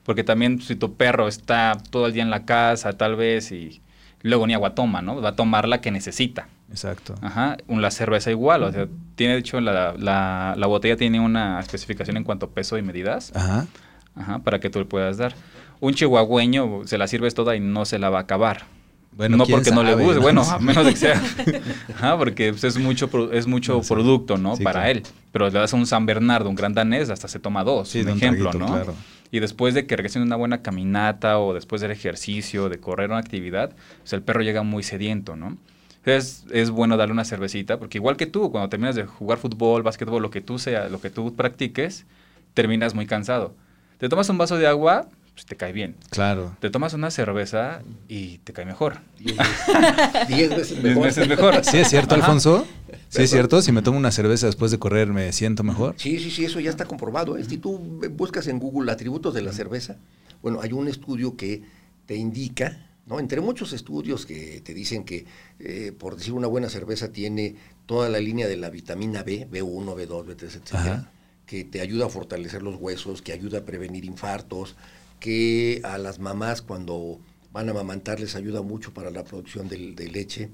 [0.04, 3.82] Porque también si tu perro está todo el día en la casa, tal vez, y
[4.22, 5.22] luego ni agua toma, ¿no?
[5.22, 6.48] Va a tomar la que necesita.
[6.70, 7.16] Exacto.
[7.22, 11.60] Ajá, la cerveza igual, o sea, tiene de hecho la, la, la, botella tiene una
[11.60, 13.32] especificación en cuanto a peso y medidas.
[13.36, 13.68] Ajá.
[14.16, 15.36] Ajá, para que tú le puedas dar.
[15.80, 18.66] Un chihuahueño se la sirves toda y no se la va a acabar.
[19.12, 21.22] Bueno, no porque no le guste, bueno, a menos de que sea.
[21.96, 24.56] Ajá, porque pues, es mucho, es mucho producto, ¿no?
[24.58, 25.02] Para él.
[25.32, 28.02] Pero le das a un San Bernardo, un gran danés, hasta se toma dos, sí,
[28.02, 28.68] un ejemplo, ¿no?
[28.68, 28.94] Claro.
[29.32, 33.20] Y después de que regresen una buena caminata o después del ejercicio, de correr una
[33.20, 35.58] actividad, pues el perro llega muy sediento, ¿no?
[35.98, 39.84] Entonces es bueno darle una cervecita, porque igual que tú, cuando terminas de jugar fútbol,
[39.84, 42.06] básquetbol, lo que tú sea, lo que tú practiques,
[42.54, 43.54] terminas muy cansado.
[43.98, 45.08] Te tomas un vaso de agua,
[45.38, 45.96] pues te cae bien.
[46.10, 46.58] Claro.
[46.60, 49.02] Te tomas una cerveza y te cae mejor.
[49.20, 51.04] Diez veces mejor.
[51.04, 51.64] Diez veces mejor.
[51.64, 52.66] ¿Sí es cierto, Alfonso?
[53.10, 53.62] ¿Sí es cierto?
[53.62, 55.94] Si me tomo una cerveza después de correr, ¿me siento mejor?
[56.00, 57.38] Sí, sí, sí, eso ya está comprobado.
[57.38, 57.44] ¿eh?
[57.44, 57.78] Si tú
[58.14, 59.98] buscas en Google atributos de la cerveza,
[60.42, 61.62] bueno, hay un estudio que
[62.08, 63.20] te indica, ¿no?
[63.20, 65.28] Entre muchos estudios que te dicen que,
[65.60, 69.96] eh, por decir una buena cerveza, tiene toda la línea de la vitamina B, B1,
[69.96, 71.12] B2, B3, etcétera,
[71.46, 74.76] que te ayuda a fortalecer los huesos, que ayuda a prevenir infartos,
[75.20, 77.20] que a las mamás cuando
[77.52, 80.50] van a amamantar les ayuda mucho para la producción de leche.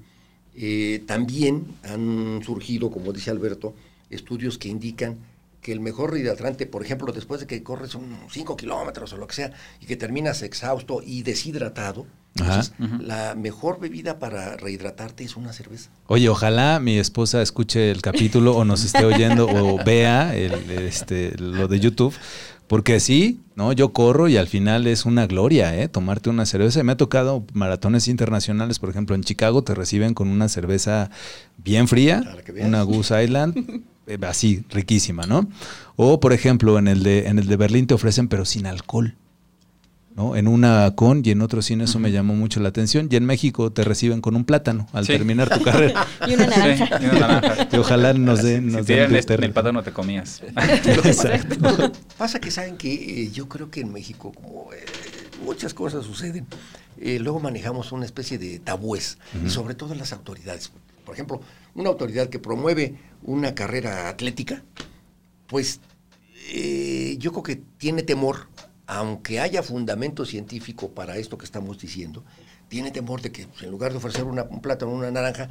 [0.56, 3.74] Eh, también han surgido, como dice Alberto,
[4.10, 5.18] estudios que indican
[5.60, 9.26] que el mejor rehidratante, por ejemplo, después de que corres unos 5 kilómetros o lo
[9.26, 12.06] que sea, y que terminas exhausto y deshidratado,
[13.00, 15.90] la mejor bebida para rehidratarte es una cerveza.
[16.06, 21.66] Oye, ojalá mi esposa escuche el capítulo o nos esté oyendo o vea este, lo
[21.66, 22.14] de YouTube,
[22.66, 23.72] porque sí, ¿no?
[23.72, 25.88] Yo corro y al final es una gloria, ¿eh?
[25.88, 26.82] Tomarte una cerveza.
[26.82, 31.10] Me ha tocado maratones internacionales, por ejemplo, en Chicago te reciben con una cerveza
[31.58, 32.22] bien fría,
[32.60, 35.48] una Goose Island, eh, así, riquísima, ¿no?
[35.96, 39.16] O, por ejemplo, en el, de, en el de Berlín te ofrecen, pero sin alcohol.
[40.14, 40.36] ¿No?
[40.36, 43.08] En una con y en otro sin eso me llamó mucho la atención.
[43.10, 46.06] Y en México te reciben con un plátano al terminar tu carrera.
[46.26, 46.88] y una naranja.
[47.00, 47.68] y, una naranja.
[47.72, 48.72] y ojalá nos den.
[48.72, 50.42] Nos si den el, plátano te comías.
[51.04, 51.92] Exacto.
[52.16, 54.84] Pasa que saben que eh, yo creo que en México, como eh,
[55.44, 56.46] muchas cosas suceden,
[57.00, 60.70] eh, luego manejamos una especie de tabúes, y sobre todo las autoridades.
[61.04, 61.40] Por ejemplo,
[61.74, 64.62] una autoridad que promueve una carrera atlética,
[65.48, 65.80] pues
[67.18, 68.48] yo creo que tiene temor
[68.86, 72.24] aunque haya fundamento científico para esto que estamos diciendo,
[72.68, 75.48] tiene temor de que pues, en lugar de ofrecer una, un plátano o una naranja,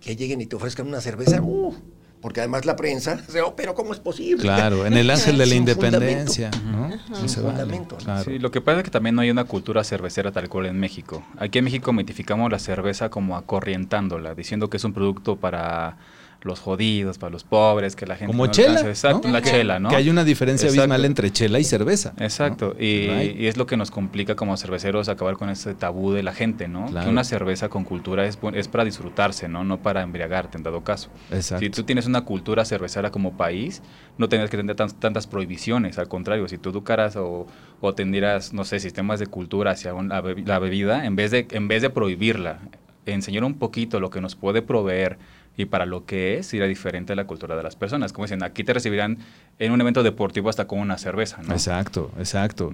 [0.00, 1.74] que lleguen y te ofrezcan una cerveza, uh,
[2.20, 4.42] porque además la prensa, oh, pero ¿cómo es posible?
[4.42, 6.90] Claro, en el ángel de la independencia, ¿no?
[7.26, 7.98] fundamento.
[8.24, 10.78] Sí, lo que pasa es que también no hay una cultura cervecera tal cual en
[10.78, 11.24] México.
[11.38, 15.98] Aquí en México mitificamos la cerveza como acorrientándola, diciendo que es un producto para
[16.44, 19.88] los jodidos, para los pobres, que la gente como chela, exacto, la chela, ¿no?
[19.88, 22.14] Que hay una diferencia abismal entre chela y cerveza.
[22.18, 26.32] Exacto, y, es lo que nos complica como cerveceros acabar con ese tabú de la
[26.32, 26.86] gente, ¿no?
[26.86, 29.64] Que una cerveza con cultura es, es para disfrutarse, ¿no?
[29.64, 31.10] No para embriagarte, en dado caso.
[31.30, 31.64] Exacto.
[31.64, 33.82] Si tú tienes una cultura cervecera como país,
[34.18, 37.46] no tendrás que tener tantas prohibiciones, al contrario, si tú educaras o,
[37.80, 41.82] o tendieras, no sé, sistemas de cultura hacia la bebida, en vez de, en vez
[41.82, 42.60] de prohibirla,
[43.06, 45.18] enseñar un poquito lo que nos puede proveer
[45.56, 48.12] y para lo que es ir a diferente a la cultura de las personas.
[48.12, 49.18] Como dicen, aquí te recibirán
[49.58, 51.52] en un evento deportivo hasta con una cerveza, ¿no?
[51.52, 52.70] Exacto, exacto.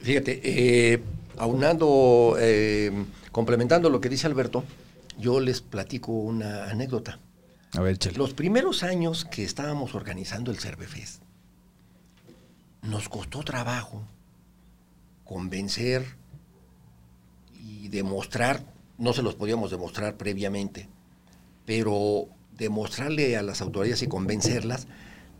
[0.00, 1.02] Fíjate, eh,
[1.36, 2.92] aunando, eh,
[3.32, 4.64] complementando lo que dice Alberto,
[5.18, 7.18] yo les platico una anécdota.
[7.72, 8.16] A ver, chale.
[8.16, 11.22] Los primeros años que estábamos organizando el Cervefest,
[12.82, 14.02] nos costó trabajo
[15.24, 16.04] convencer
[17.54, 18.62] y demostrar,
[18.96, 20.88] no se los podíamos demostrar previamente,
[21.68, 24.86] pero demostrarle a las autoridades y convencerlas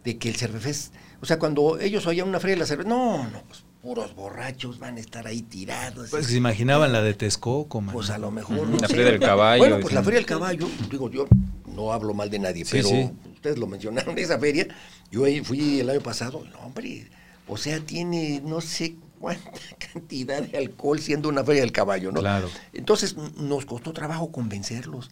[0.05, 3.27] de que el Cervefest, o sea, cuando ellos oían una feria de la cerveza, no,
[3.31, 6.11] no, pues puros borrachos van a estar ahí tirados.
[6.11, 7.95] Pues se imaginaban la de Texcoco, man.
[7.95, 8.69] Pues a lo mejor.
[8.79, 9.59] la feria del caballo.
[9.62, 11.27] Bueno, pues la feria del caballo, digo yo,
[11.75, 12.91] no hablo mal de nadie, pero
[13.33, 14.69] ustedes lo mencionaron, esa feria,
[15.11, 17.09] yo ahí fui el año pasado, no, hombre,
[17.47, 19.51] o sea, tiene no sé cuánta
[19.95, 22.21] cantidad de alcohol siendo una feria del caballo, ¿no?
[22.21, 22.51] Claro.
[22.75, 25.11] Entonces nos costó trabajo convencerlos.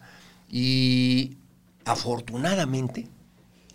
[0.48, 1.37] Y
[1.85, 3.09] afortunadamente,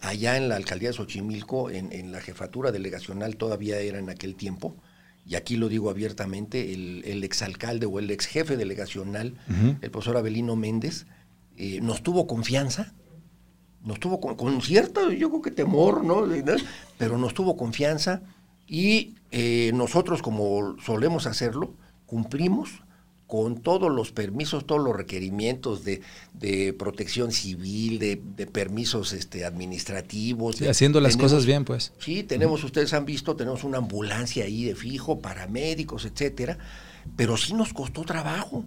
[0.01, 4.75] allá en la alcaldía de Xochimilco, en, la jefatura delegacional todavía era en aquel tiempo,
[5.25, 9.37] y aquí lo digo abiertamente, el, exalcalde o el ex jefe delegacional,
[9.81, 11.05] el profesor Abelino Méndez,
[11.57, 12.93] eh, nos tuvo confianza,
[13.83, 16.27] nos tuvo con, cierto, yo creo que temor, ¿no?
[16.97, 18.21] Pero nos tuvo confianza
[18.67, 22.83] y eh, nosotros, como solemos hacerlo, cumplimos
[23.31, 26.01] con todos los permisos, todos los requerimientos de,
[26.77, 30.61] protección civil, de, permisos este, administrativos.
[30.63, 31.93] haciendo las cosas bien, pues.
[31.97, 36.57] Sí, tenemos, ustedes han visto, tenemos una ambulancia ahí de fijo, paramédicos, etcétera,
[37.15, 38.65] pero sí nos costó trabajo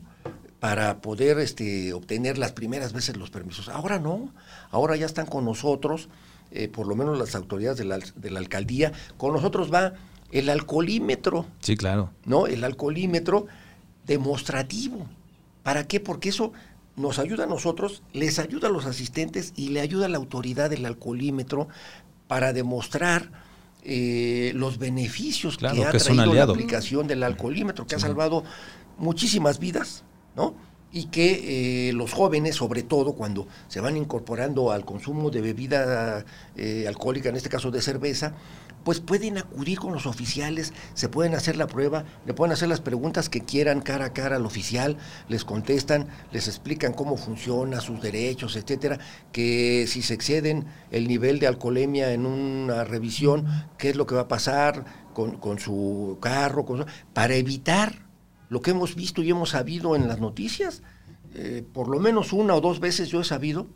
[0.61, 3.68] para poder este, obtener las primeras veces los permisos.
[3.68, 4.33] Ahora no,
[4.70, 6.09] ahora ya están con nosotros,
[6.53, 9.92] eh, por lo menos las autoridades de la, de la alcaldía, con nosotros va
[10.33, 11.44] el alcoholímetro.
[11.61, 12.12] Sí, claro.
[12.24, 12.46] ¿No?
[12.46, 13.46] El alcoholímetro
[14.06, 15.06] demostrativo.
[15.62, 16.00] ¿Para qué?
[16.00, 16.52] Porque eso
[16.96, 20.70] nos ayuda a nosotros, les ayuda a los asistentes y le ayuda a la autoridad
[20.70, 21.68] del alcoholímetro
[22.28, 23.30] para demostrar
[23.82, 28.44] eh, los beneficios que ha traído la aplicación del alcoholímetro, que ha salvado
[28.98, 30.04] muchísimas vidas,
[30.36, 30.54] ¿no?
[30.92, 36.24] Y que eh, los jóvenes, sobre todo cuando se van incorporando al consumo de bebida
[36.56, 38.34] eh, alcohólica, en este caso de cerveza,
[38.84, 42.80] pues pueden acudir con los oficiales, se pueden hacer la prueba, le pueden hacer las
[42.80, 48.00] preguntas que quieran cara a cara al oficial, les contestan, les explican cómo funciona, sus
[48.00, 48.98] derechos, etcétera,
[49.32, 53.46] que si se exceden el nivel de alcoholemia en una revisión,
[53.78, 56.66] qué es lo que va a pasar con, su carro,
[57.12, 58.06] para evitar
[58.50, 60.82] lo que hemos visto y hemos sabido en las noticias.
[61.36, 63.66] Eh, por lo menos una o dos veces yo he sabido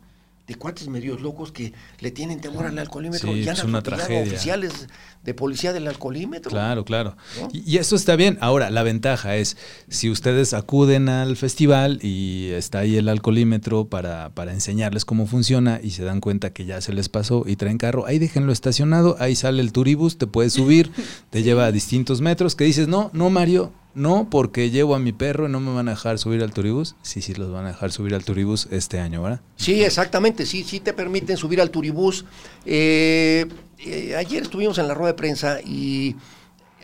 [0.49, 4.23] de cuates medios locos que le tienen temor al alcoholímetro y es una tragedia.
[4.23, 4.87] oficiales
[5.23, 6.49] de policía del alcoholímetro.
[6.49, 7.15] Claro, claro.
[7.53, 8.39] Y, eso está bien.
[8.41, 9.57] Ahora, la ventaja es,
[9.89, 15.79] si ustedes acuden al festival y está ahí el alcoholímetro para, para enseñarles cómo funciona
[15.83, 19.17] y se dan cuenta que ya se les pasó y traen carro, ahí déjenlo estacionado,
[19.19, 20.91] ahí sale el turibus, te puedes subir,
[21.29, 25.11] te lleva a distintos metros, que dices, no, no Mario, no, porque llevo a mi
[25.11, 26.95] perro y no me van a dejar subir al turibús.
[27.01, 29.41] Sí, sí, los van a dejar subir al turibús este año, ¿verdad?
[29.55, 32.25] Sí, exactamente, sí, sí te permiten subir al turibús.
[32.65, 33.47] Eh,
[33.79, 36.15] eh, ayer estuvimos en la rueda de prensa y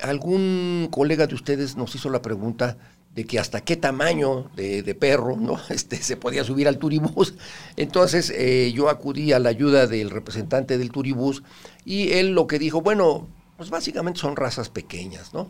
[0.02, 2.78] algún colega de ustedes nos hizo la pregunta
[3.14, 5.58] de que hasta qué tamaño de, perro ¿no?
[5.70, 7.36] este, se podía subir al turibús.
[7.78, 11.44] Entonces eh, yo acudí a la ayuda del representante del turibús
[11.86, 15.48] y él lo que dijo, bueno, pues básicamente son razas pequeñas, ¿no?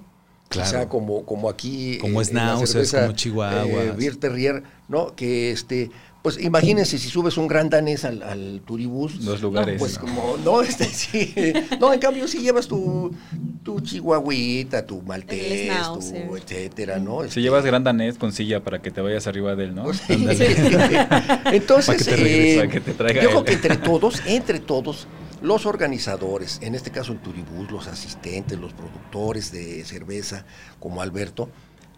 [0.49, 1.97] O sea, como, como aquí.
[1.99, 3.84] Como es como Chihuahua.
[3.97, 5.15] Eh, Terrier, ¿no?
[5.15, 5.89] Que este.
[6.21, 9.23] Pues imagínense si subes un gran danés al, al turibús.
[9.23, 9.77] Dos lugares.
[9.77, 11.36] pues como, no, este sí.
[11.79, 13.15] No, en cambio, si llevas tu,
[13.63, 17.29] tu chihuahuita, tu maltés, tu etcétera, ¿no?
[17.29, 19.84] Si llevas gran danés con silla para que te vayas arriba de él, ¿no?
[19.84, 22.55] Pues Entonces, eh,
[23.21, 25.05] yo creo que entre todos, entre todos,
[25.45, 30.45] los organizadores, en este caso el Turibús, los asistentes, los productores de cerveza,
[30.79, 31.49] como Alberto,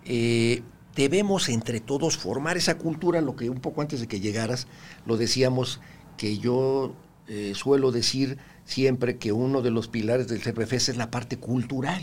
[0.04, 0.64] eh,
[0.96, 4.68] debemos entre todos formar esa cultura, lo que un poco antes de que llegaras
[5.06, 5.80] lo decíamos,
[6.18, 6.94] que yo
[7.28, 12.02] eh, suelo decir siempre que uno de los pilares del CRFES es la parte cultural.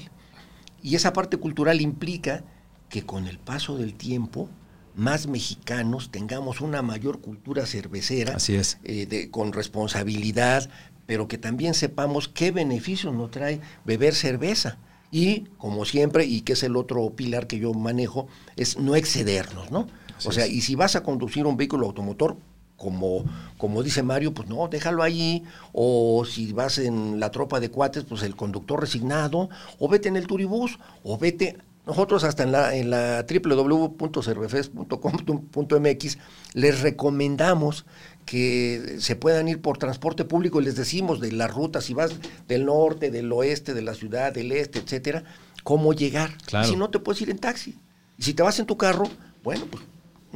[0.83, 2.44] Y esa parte cultural implica
[2.88, 4.48] que con el paso del tiempo,
[4.94, 8.78] más mexicanos tengamos una mayor cultura cervecera, Así es.
[8.85, 10.70] eh, con responsabilidad,
[11.07, 14.79] pero que también sepamos qué beneficios nos trae beber cerveza.
[15.11, 19.71] Y, como siempre, y que es el otro pilar que yo manejo, es no excedernos,
[19.71, 19.87] ¿no?
[20.25, 22.37] o sea, y si vas a conducir un vehículo automotor,
[22.77, 23.25] como,
[23.57, 28.05] como dice Mario, pues no, déjalo allí, o si vas en la tropa de cuates,
[28.05, 32.75] pues el conductor resignado, o vete en el turibús, o vete nosotros hasta en la,
[32.75, 36.18] en la www.cervefes.com.mx
[36.55, 37.85] les recomendamos
[38.25, 42.12] que se puedan ir por transporte público y les decimos de las rutas, si vas
[42.49, 45.25] del norte, del oeste, de la ciudad, del este, etcétera,
[45.62, 46.38] cómo llegar.
[46.47, 46.66] Claro.
[46.66, 47.79] Si no, te puedes ir en taxi.
[48.16, 49.05] Y si te vas en tu carro,
[49.42, 49.83] bueno, pues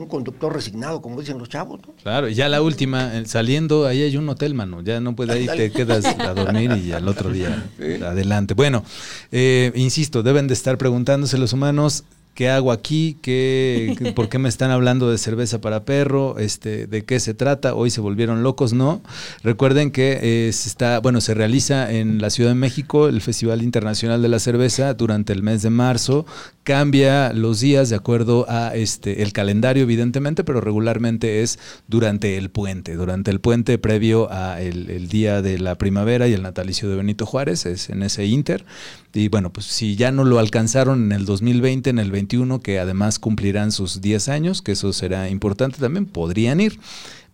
[0.01, 1.95] un conductor resignado, como dicen los chavos, ¿no?
[2.03, 4.81] Claro, y ya la última, eh, saliendo, ahí hay un hotel, mano.
[4.83, 7.65] Ya no puedes, ahí te quedas a dormir y al otro día
[8.05, 8.55] adelante.
[8.55, 8.85] Bueno,
[9.33, 12.05] eh, insisto, deben de estar preguntándose los humanos.
[12.35, 13.17] ¿Qué hago aquí?
[13.21, 16.39] ¿Qué, qué- ¿Por qué me están hablando de cerveza para perro?
[16.39, 17.75] Este, ¿De qué se trata?
[17.75, 19.03] Hoy se volvieron locos, ¿no?
[19.43, 23.61] Recuerden que eh, se está, bueno, se realiza en la Ciudad de México el Festival
[23.63, 26.27] Internacional de la Cerveza durante el mes de marzo.
[26.69, 32.51] Cambia los días de acuerdo a este el calendario, evidentemente, pero regularmente es durante el
[32.51, 36.91] puente, durante el puente previo a el, el día de la primavera y el natalicio
[36.91, 38.67] de Benito Juárez, es en ese inter.
[39.15, 42.79] Y bueno, pues si ya no lo alcanzaron en el 2020, en el 21, que
[42.79, 46.79] además cumplirán sus 10 años, que eso será importante también, podrían ir.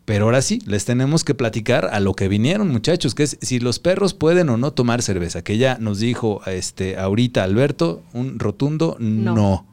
[0.05, 3.59] Pero ahora sí, les tenemos que platicar a lo que vinieron, muchachos, que es si
[3.59, 8.39] los perros pueden o no tomar cerveza, que ya nos dijo este ahorita Alberto, un
[8.39, 9.35] rotundo no.
[9.35, 9.67] No.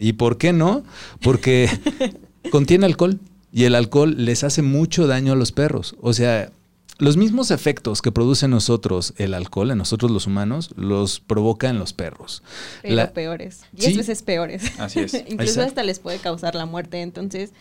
[0.00, 0.82] ¿Y por qué no?
[1.22, 1.68] Porque
[2.50, 3.20] contiene alcohol
[3.52, 5.94] y el alcohol les hace mucho daño a los perros.
[6.00, 6.50] O sea,
[6.98, 11.68] los mismos efectos que produce en nosotros el alcohol, en nosotros los humanos, los provoca
[11.68, 12.42] en los perros.
[12.82, 13.60] Pero La- peores.
[13.76, 13.86] Sí.
[13.86, 14.64] Diez veces peores.
[14.80, 15.14] Así es.
[15.28, 15.62] Incluso Exacto.
[15.68, 17.00] hasta les puede causar la muerte.
[17.02, 17.52] Entonces,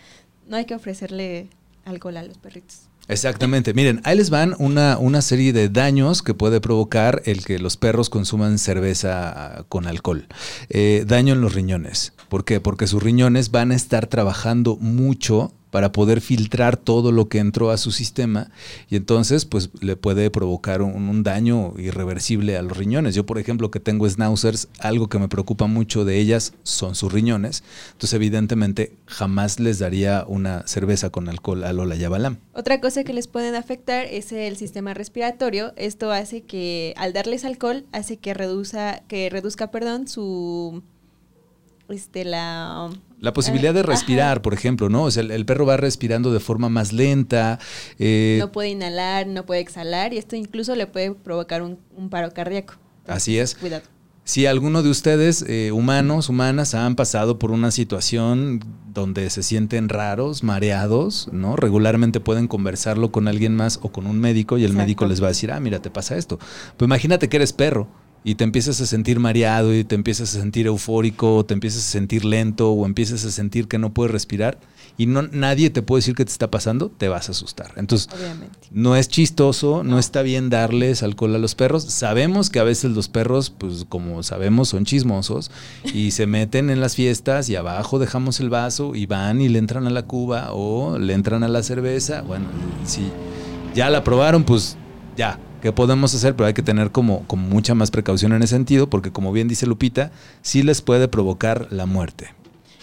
[0.47, 1.49] no hay que ofrecerle
[1.85, 2.89] alcohol a los perritos.
[3.07, 3.73] Exactamente.
[3.73, 7.75] Miren, ahí les van una, una serie de daños que puede provocar el que los
[7.75, 10.27] perros consuman cerveza con alcohol.
[10.69, 12.13] Eh, daño en los riñones.
[12.29, 12.61] ¿Por qué?
[12.61, 17.71] Porque sus riñones van a estar trabajando mucho para poder filtrar todo lo que entró
[17.71, 18.51] a su sistema
[18.91, 23.15] y entonces pues le puede provocar un, un daño irreversible a los riñones.
[23.15, 27.11] Yo por ejemplo que tengo schnauzers, algo que me preocupa mucho de ellas son sus
[27.11, 27.63] riñones.
[27.93, 32.37] Entonces evidentemente jamás les daría una cerveza con alcohol a Lola Yabalam.
[32.53, 35.73] Otra cosa que les pueden afectar es el sistema respiratorio.
[35.75, 40.83] Esto hace que, al darles alcohol, hace que reduzca, que reduzca, perdón, su,
[41.89, 42.91] este, la...
[43.23, 43.89] La posibilidad de Ajá.
[43.89, 45.03] respirar, por ejemplo, ¿no?
[45.05, 47.57] O sea, el, el perro va respirando de forma más lenta.
[47.97, 52.09] eh, no puede inhalar, no puede exhalar y esto incluso le puede provocar un, un
[52.09, 52.73] paro cardíaco.
[53.07, 53.55] Así es.
[53.55, 53.83] Cuidado.
[54.25, 58.61] Si alguno de ustedes, eh, humanos, humanas, han pasado por una situación
[58.93, 61.55] donde se sienten raros, mareados, ¿no?
[61.57, 64.83] Regularmente pueden conversarlo con alguien más o con un médico y el Exacto.
[64.83, 66.37] médico les va a decir, ah, mira, te pasa esto.
[66.77, 67.87] Pues imagínate que eres perro
[68.23, 71.81] y te empiezas a sentir mareado y te empiezas a sentir eufórico, o te empiezas
[71.81, 74.57] a sentir lento o empiezas a sentir que no puedes respirar
[74.97, 77.71] y no, nadie te puede decir qué te está pasando, te vas a asustar.
[77.77, 78.59] Entonces, Obviamente.
[78.71, 81.83] no es chistoso, no está bien darles alcohol a los perros.
[81.85, 85.49] Sabemos que a veces los perros, pues como sabemos, son chismosos
[85.83, 89.57] y se meten en las fiestas y abajo dejamos el vaso y van y le
[89.57, 92.21] entran a la cuba o le entran a la cerveza.
[92.21, 92.45] Bueno,
[92.85, 93.01] si
[93.73, 94.77] ya la probaron, pues
[95.17, 96.35] ya, ¿qué podemos hacer?
[96.35, 99.47] Pero hay que tener como, como mucha más precaución en ese sentido porque como bien
[99.47, 102.31] dice Lupita, sí les puede provocar la muerte.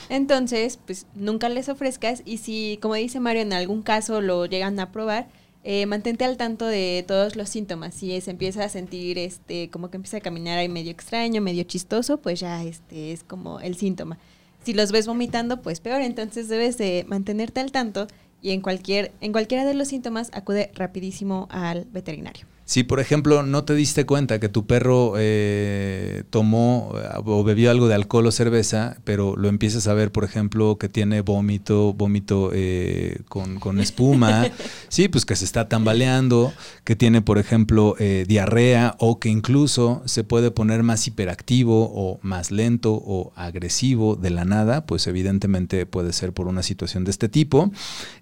[0.08, 4.80] Entonces, pues nunca les ofrezcas y si, como dice Mario, en algún caso lo llegan
[4.80, 5.28] a probar,
[5.62, 7.94] eh, mantente al tanto de todos los síntomas.
[7.94, 11.64] Si se empieza a sentir, este, como que empieza a caminar ahí medio extraño, medio
[11.64, 14.16] chistoso, pues ya este es como el síntoma.
[14.64, 16.00] Si los ves vomitando, pues peor.
[16.00, 18.06] Entonces debes de mantenerte al tanto
[18.40, 22.49] y en cualquier, en cualquiera de los síntomas acude rapidísimo al veterinario.
[22.70, 27.68] Si, por ejemplo, no te diste cuenta que tu perro eh, tomó eh, o bebió
[27.68, 31.92] algo de alcohol o cerveza, pero lo empiezas a ver, por ejemplo, que tiene vómito,
[31.94, 34.52] vómito eh, con, con espuma,
[34.88, 36.52] sí, pues que se está tambaleando,
[36.84, 42.20] que tiene, por ejemplo, eh, diarrea o que incluso se puede poner más hiperactivo o
[42.22, 47.10] más lento o agresivo de la nada, pues evidentemente puede ser por una situación de
[47.10, 47.72] este tipo.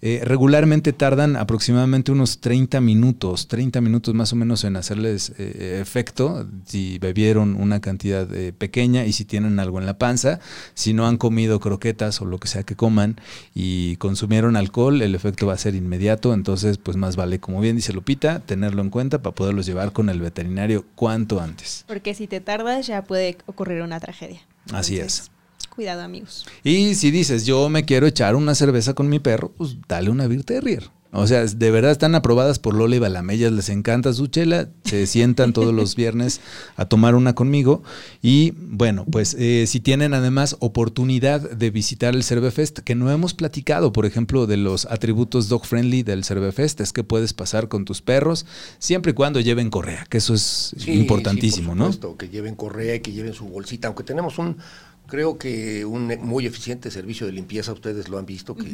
[0.00, 6.46] Regularmente tardan aproximadamente unos 30 minutos, 30 minutos más o menos en hacerles eh, efecto
[6.64, 10.40] si bebieron una cantidad eh, pequeña y si tienen algo en la panza.
[10.74, 13.20] Si no han comido croquetas o lo que sea que coman
[13.54, 16.32] y consumieron alcohol, el efecto va a ser inmediato.
[16.34, 20.08] Entonces, pues más vale, como bien dice Lupita, tenerlo en cuenta para poderlos llevar con
[20.08, 21.84] el veterinario cuanto antes.
[21.86, 24.40] Porque si te tardas ya puede ocurrir una tragedia.
[24.72, 25.30] Así es.
[25.78, 26.44] Cuidado, amigos.
[26.64, 30.26] Y si dices, yo me quiero echar una cerveza con mi perro, pues dale una
[30.26, 30.90] Beer Terrier.
[31.10, 35.06] O sea, de verdad están aprobadas por Lola y Balamellas, les encanta su chela, se
[35.06, 36.40] sientan todos los viernes
[36.76, 37.82] a tomar una conmigo.
[38.20, 43.32] Y bueno, pues eh, si tienen además oportunidad de visitar el Cervefest, que no hemos
[43.32, 47.86] platicado, por ejemplo, de los atributos dog friendly del Cervefest, es que puedes pasar con
[47.86, 48.44] tus perros
[48.78, 52.96] siempre y cuando lleven correa, que eso es importantísimo, sí, por supuesto, Que lleven correa
[52.96, 54.58] y que lleven su bolsita, aunque tenemos un,
[55.06, 58.68] creo que un muy eficiente servicio de limpieza, ustedes lo han visto, que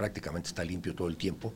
[0.00, 1.52] prácticamente está limpio todo el tiempo,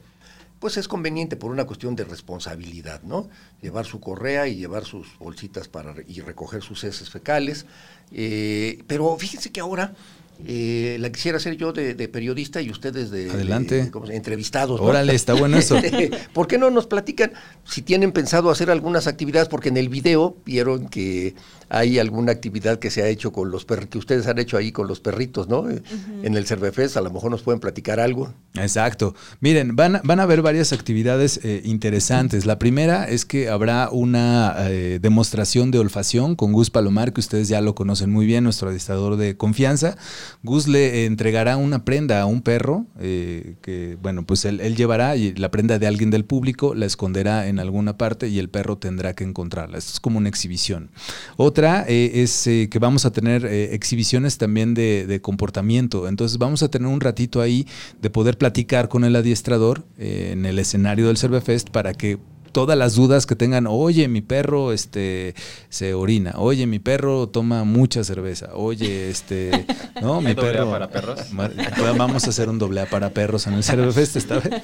[0.60, 3.30] pues es conveniente por una cuestión de responsabilidad, ¿no?
[3.62, 7.64] Llevar su correa y llevar sus bolsitas para y recoger sus heces fecales.
[8.12, 9.94] Eh, pero fíjense que ahora
[10.46, 13.90] eh, la quisiera hacer yo de, periodista y ustedes de, Adelante.
[14.10, 14.80] entrevistados.
[14.80, 15.76] Órale, está bueno eso.
[16.32, 17.32] ¿Por qué no nos platican
[17.64, 19.48] si tienen pensado hacer algunas actividades?
[19.48, 21.34] Porque en el video vieron que
[21.68, 24.70] hay alguna actividad que se ha hecho con los perros, que ustedes han hecho ahí
[24.70, 25.66] con los perritos, ¿no?
[25.68, 28.32] En el Cervefest, a lo mejor nos pueden platicar algo.
[28.54, 29.14] Exacto.
[29.40, 32.46] Miren, van, van a haber varias actividades eh, interesantes.
[32.46, 37.48] La primera es que habrá una eh, demostración de olfacción con Gus Palomar, que ustedes
[37.48, 39.96] ya lo conocen muy bien, nuestro adestrador de confianza.
[40.42, 45.50] Gus le entregará una prenda a un perro, eh, que bueno, pues él, llevará la
[45.50, 49.24] prenda de alguien del público, la esconderá en alguna parte y el perro tendrá que
[49.24, 49.78] encontrarla.
[49.78, 50.90] Esto es como una exhibición.
[51.36, 56.08] Otra eh, es eh, que vamos a tener exhibiciones también de, de, comportamiento.
[56.08, 57.66] Entonces vamos a tener un ratito ahí
[58.00, 62.18] de poder platicar con el adiestrador en el escenario del Cervefest para que
[62.54, 65.34] todas las dudas que tengan, oye, mi perro este,
[65.68, 69.66] se orina, oye, mi perro toma mucha cerveza, oye, este,
[70.00, 70.70] no, mi perro...
[70.70, 71.20] para perros?
[71.98, 74.62] Vamos a hacer un doble A para perros en el Cervefest esta vez.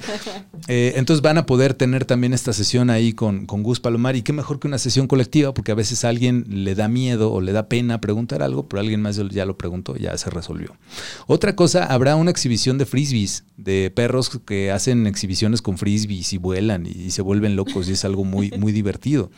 [0.67, 4.21] Eh, entonces van a poder tener también esta sesión ahí con, con Gus Palomar y
[4.21, 7.41] qué mejor que una sesión colectiva, porque a veces a alguien le da miedo o
[7.41, 10.77] le da pena preguntar algo, pero alguien más ya lo preguntó, ya se resolvió.
[11.27, 16.37] Otra cosa, habrá una exhibición de frisbees, de perros que hacen exhibiciones con frisbees y
[16.37, 19.31] vuelan y se vuelven locos y es algo muy, muy divertido.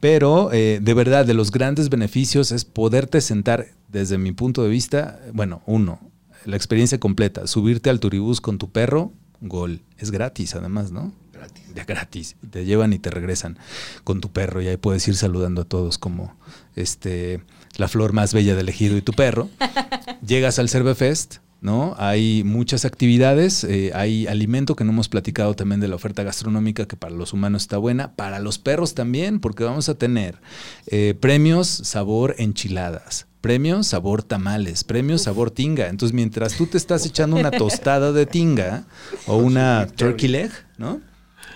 [0.00, 4.70] Pero eh, de verdad, de los grandes beneficios es poderte sentar, desde mi punto de
[4.70, 6.00] vista, bueno, uno,
[6.44, 11.12] la experiencia completa, subirte al turibús con tu perro, gol, es gratis además, ¿no?
[11.32, 11.74] Gratis.
[11.74, 12.36] De gratis.
[12.50, 13.58] Te llevan y te regresan
[14.04, 16.36] con tu perro y ahí puedes ir saludando a todos como
[16.76, 17.42] este,
[17.76, 19.48] la flor más bella del ejido y tu perro.
[20.26, 21.94] Llegas al Cervefest, ¿no?
[21.98, 26.86] Hay muchas actividades, eh, hay alimento que no hemos platicado también de la oferta gastronómica
[26.86, 30.40] que para los humanos está buena, para los perros también, porque vamos a tener
[30.86, 33.26] eh, premios sabor enchiladas.
[33.40, 35.88] Premios sabor tamales, premios sabor tinga.
[35.88, 38.84] Entonces, mientras tú te estás echando una tostada de tinga
[39.26, 41.00] o una turkey leg, ¿no?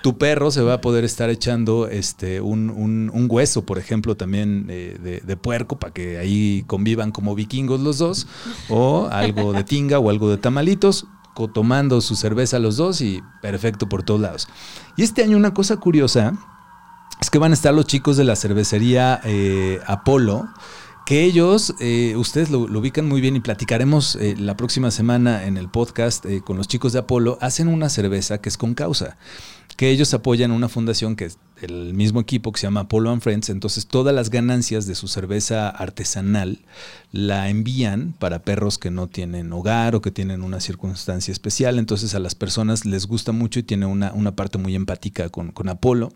[0.05, 5.22] Tu perro se va a poder estar echando este, un, hueso, por ejemplo, también eh,
[5.24, 8.26] de, puerco, para que ahí convivan como vikingos los dos,
[8.68, 11.07] o algo de tinga o algo de tamalitos,
[11.55, 14.49] tomando su cerveza los dos y perfecto por todos lados.
[14.99, 16.35] Y este año una cosa curiosa
[17.18, 20.51] es que van a estar los chicos de la cervecería eh, Apolo
[21.07, 25.68] que ellos, eh, ustedes lo, ubican muy bien y platicaremos la próxima semana en el
[25.70, 29.16] podcast con los chicos de Apolo, hacen una cerveza que es con causa
[29.77, 31.31] que ellos apoyan una fundación que
[31.65, 35.09] el mismo equipo que se llama Polo and Friends, entonces todas las ganancias de su
[35.09, 36.61] cerveza artesanal
[37.12, 42.15] la envían para perros que no tienen hogar o que tienen una circunstancia especial, entonces
[42.15, 45.69] a las personas les gusta mucho y tiene una, una parte muy empática con, con
[45.69, 46.12] Apolo.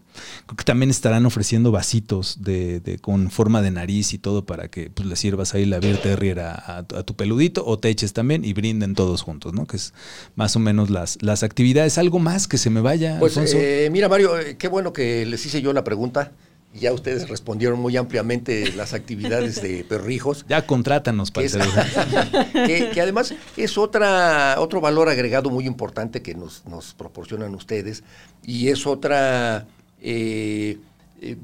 [0.47, 4.91] Creo que también estarán ofreciendo vasitos de, con forma de nariz y todo para que
[4.91, 8.53] pues, le sirvas ahí la Beer Terrier a, tu peludito o te eches también y
[8.53, 9.67] brinden todos juntos, ¿no?
[9.67, 9.95] Que es
[10.35, 11.99] más o menos las, las actividades.
[11.99, 13.19] ¿Algo más que se me vaya?
[13.21, 16.33] Pues eh, mira Mario, eh, qué bueno que les hice yo la pregunta.
[16.75, 20.45] Ya ustedes respondieron muy ampliamente las actividades de perrijos.
[20.49, 21.47] Ya contrátanos para
[22.53, 26.63] que, que, además es otra, otro valor agregado muy importante que nos,
[26.97, 28.05] proporcionan ustedes
[28.45, 29.67] y es otra,
[30.03, 30.79] eh,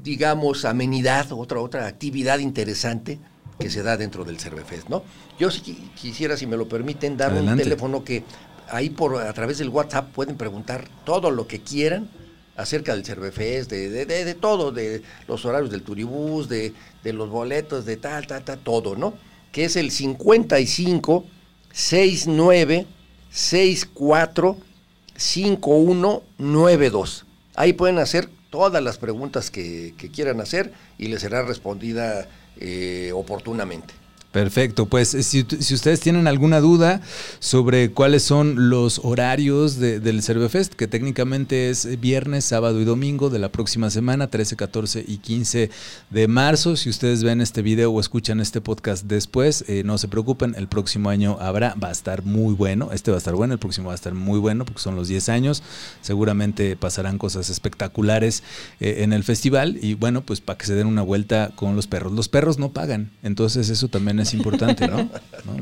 [0.02, 3.18] digamos, amenidad, otra, otra actividad interesante
[3.58, 5.04] que se da dentro del Cervefest, ¿no?
[5.38, 5.60] Yo si
[5.94, 8.24] quisiera, si me lo permiten, dar un teléfono que
[8.70, 12.10] ahí por a través del WhatsApp pueden preguntar todo lo que quieran
[12.56, 17.28] acerca del Cervefest, de, de, de, todo, de los horarios del turibús, de, de los
[17.30, 19.14] boletos, de tal, tal, tal, todo, ¿no?
[19.52, 21.24] Que es el 55
[21.72, 22.86] 69
[23.30, 24.56] 64
[25.16, 27.26] 5192.
[27.56, 32.28] Ahí pueden hacer todas las preguntas que, quieran hacer y les será respondida
[32.58, 33.94] eh, oportunamente.
[34.34, 37.00] Perfecto, pues eh, si, ustedes tienen alguna duda
[37.38, 43.38] sobre cuáles son los horarios del Cervefest, que técnicamente es viernes, sábado y domingo de
[43.38, 45.70] la próxima semana, 13, 14 y 15
[46.10, 50.08] de marzo, si ustedes ven este video o escuchan este podcast después, eh, no se
[50.08, 53.52] preocupen, el próximo año habrá, va a estar muy bueno, este va a estar bueno,
[53.52, 55.62] el próximo va a estar muy bueno porque son los 10 años,
[56.00, 58.42] seguramente pasarán cosas espectaculares
[58.80, 59.78] eh, en el festival.
[59.80, 62.12] Y bueno, pues para que se den una vuelta con los perros.
[62.12, 65.08] Los perros no pagan, entonces eso también es es importante, ¿no?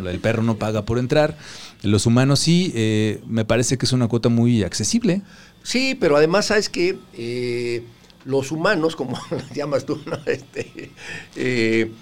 [0.09, 1.37] El perro no paga por entrar,
[1.83, 5.23] los humanos sí, eh, me parece que es una cuota muy accesible.
[5.63, 7.85] Sí, pero además sabes que eh,
[8.25, 9.19] los humanos, como
[9.55, 10.19] llamas tú, ¿no?
[10.27, 10.91] Este,
[11.37, 11.93] eh,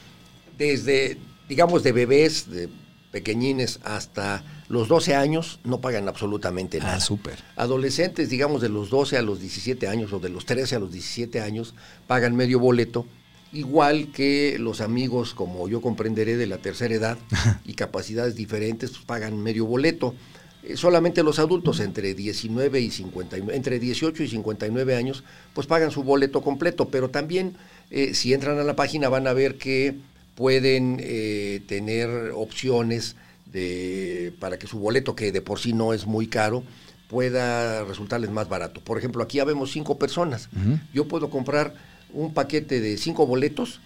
[0.56, 2.68] desde, digamos, de bebés, de
[3.10, 6.96] pequeñines hasta los 12 años no pagan absolutamente ah, nada.
[6.96, 7.38] Ah, súper.
[7.56, 10.92] Adolescentes, digamos, de los 12 a los 17 años o de los 13 a los
[10.92, 11.74] 17 años
[12.06, 13.06] pagan medio boleto
[13.52, 17.18] igual que los amigos, como yo comprenderé, de la tercera edad
[17.64, 20.14] y capacidades diferentes, pues pagan medio boleto.
[20.62, 25.24] Eh, solamente los adultos entre 19 y 59, entre 18 y 59 años,
[25.54, 27.56] pues pagan su boleto completo, pero también
[27.90, 29.96] eh, si entran a la página van a ver que
[30.34, 36.06] pueden eh, tener opciones de, para que su boleto, que de por sí no es
[36.06, 36.62] muy caro,
[37.08, 38.80] pueda resultarles más barato.
[38.80, 40.48] Por ejemplo, aquí ya vemos cinco personas.
[40.94, 41.74] Yo puedo comprar
[42.14, 43.80] un paquete de cinco boletos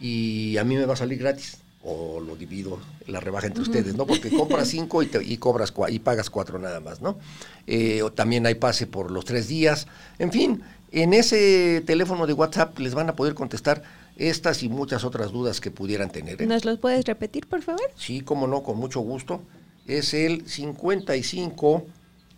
[0.00, 1.58] y a mí me va a salir gratis.
[1.86, 4.06] O lo divido, la rebaja entre ustedes, ¿no?
[4.06, 7.18] Porque compras cinco y, y, cobras y pagas cuatro nada más, ¿no?
[7.66, 9.86] Eh, o también hay pase por los tres días.
[10.18, 10.62] En fin,
[10.92, 13.82] en ese teléfono de WhatsApp les van a poder contestar
[14.16, 16.40] estas y muchas otras dudas que pudieran tener.
[16.40, 16.46] ¿eh?
[16.46, 17.90] ¿Nos los puedes repetir, por favor?
[17.96, 19.42] Sí, cómo no, con mucho gusto.
[19.86, 21.84] Es el 55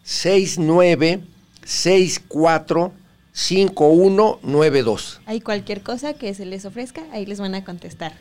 [0.03, 1.22] 69
[1.64, 2.93] 64
[3.37, 5.20] 5192.
[5.26, 8.14] Hay cualquier cosa que se les ofrezca, ahí les van a contestar.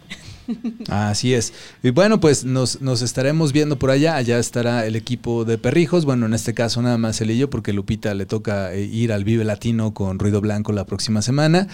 [0.89, 1.53] Así es.
[1.83, 4.17] Y bueno, pues nos, nos, estaremos viendo por allá.
[4.17, 6.03] Allá estará el equipo de perrijos.
[6.03, 9.13] Bueno, en este caso nada más el y yo, porque Lupita le toca eh, ir
[9.13, 11.69] al Vive Latino con Ruido Blanco la próxima semana.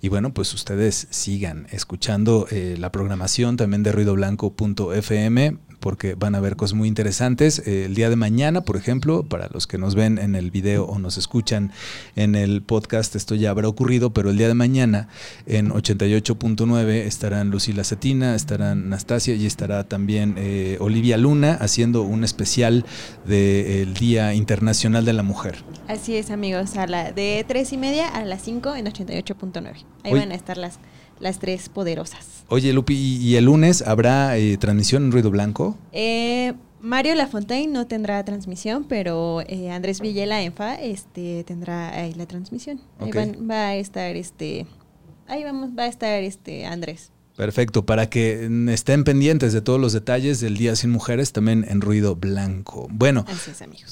[0.00, 6.40] Y bueno, pues ustedes sigan escuchando eh, la programación también de ruidoblanco.fm porque van a
[6.40, 7.62] ver cosas muy interesantes.
[7.64, 10.84] Eh, el día de mañana, por ejemplo, para los que nos ven en el video
[10.84, 11.70] o nos escuchan
[12.16, 15.06] en el podcast, esto ya habrá ocurrido, pero el día de mañana
[15.46, 22.24] en 88.9 estarán Lucila Cetina, estarán Nastasia y estará también eh, Olivia Luna haciendo un
[22.24, 22.84] especial
[23.24, 25.54] del Día Internacional de la Mujer.
[25.86, 29.84] Así es, amigos, a la de 3 y media a las 5 en 88.9.
[30.02, 30.80] Ahí van a estar las
[31.20, 32.44] las tres poderosas.
[32.48, 35.76] Oye, Lupi, ¿y el lunes habrá eh, transmisión en Ruido Blanco?
[35.92, 42.26] Eh, Mario Lafontaine no tendrá transmisión, pero eh, Andrés Villela Enfa este, tendrá ahí la
[42.26, 42.80] transmisión.
[43.00, 44.66] Ahí va a estar este,
[45.26, 47.10] ahí vamos, va a estar este Andrés.
[47.36, 51.82] Perfecto, para que estén pendientes de todos los detalles del Día Sin Mujeres, también en
[51.82, 52.88] Ruido Blanco.
[52.90, 53.26] Bueno,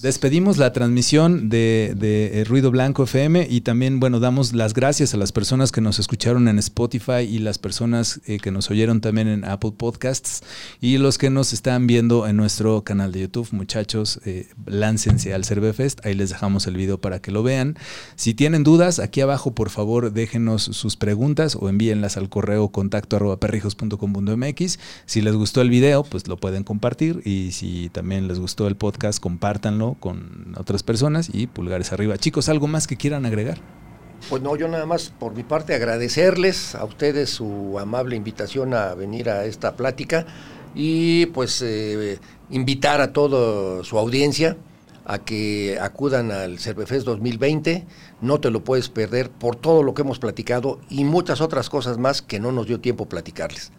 [0.00, 5.12] despedimos la transmisión de, de, eh, Ruido Blanco FM y también, bueno, damos las gracias
[5.12, 9.02] a las personas que nos escucharon en Spotify y las personas eh, que nos oyeron
[9.02, 10.42] también en Apple Podcasts
[10.80, 13.48] y los que nos están viendo en nuestro canal de YouTube.
[13.52, 17.76] Muchachos, eh, láncense al Cervefest, ahí les dejamos el video para que lo vean.
[18.16, 23.18] Si tienen dudas, aquí abajo, por favor, déjenos sus preguntas o envíenlas al correo contacto
[23.38, 24.78] perrijos.com.mx.
[25.06, 28.76] Si les gustó el video, pues lo pueden compartir y si también les gustó el
[28.76, 32.18] podcast, compártanlo con otras personas y pulgares arriba.
[32.18, 33.58] Chicos, ¿algo más que quieran agregar?
[34.28, 38.94] Pues no, yo nada más por mi parte agradecerles a ustedes su amable invitación a
[38.94, 40.24] venir a esta plática
[40.74, 42.18] y pues eh,
[42.50, 44.56] invitar a toda su audiencia
[45.04, 47.86] a que acudan al Cervefest 2020.
[48.20, 51.98] No te lo puedes perder por todo lo que hemos platicado y muchas otras cosas
[51.98, 53.72] más que no nos dio tiempo platicarles.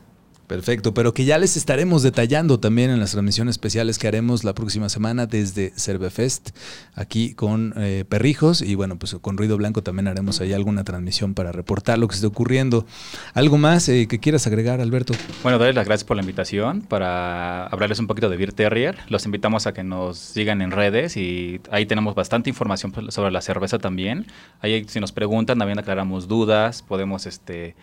[0.47, 4.53] Perfecto, pero que ya les estaremos detallando también en las transmisiones especiales que haremos la
[4.53, 6.51] próxima semana desde Cervefest,
[6.93, 11.33] aquí con eh, Perrijos y bueno, pues con Ruido Blanco también haremos ahí alguna transmisión
[11.33, 12.85] para reportar lo que esté ocurriendo.
[13.33, 15.15] ¿Algo más eh, que quieras agregar, Alberto?
[15.41, 18.97] Bueno, darles las gracias por la invitación para hablarles un poquito de Beer Terrier.
[19.09, 23.41] Los invitamos a que nos sigan en redes y ahí tenemos bastante información sobre la
[23.41, 24.27] cerveza también.
[24.61, 27.75] Ahí si nos preguntan también aclaramos dudas, podemos este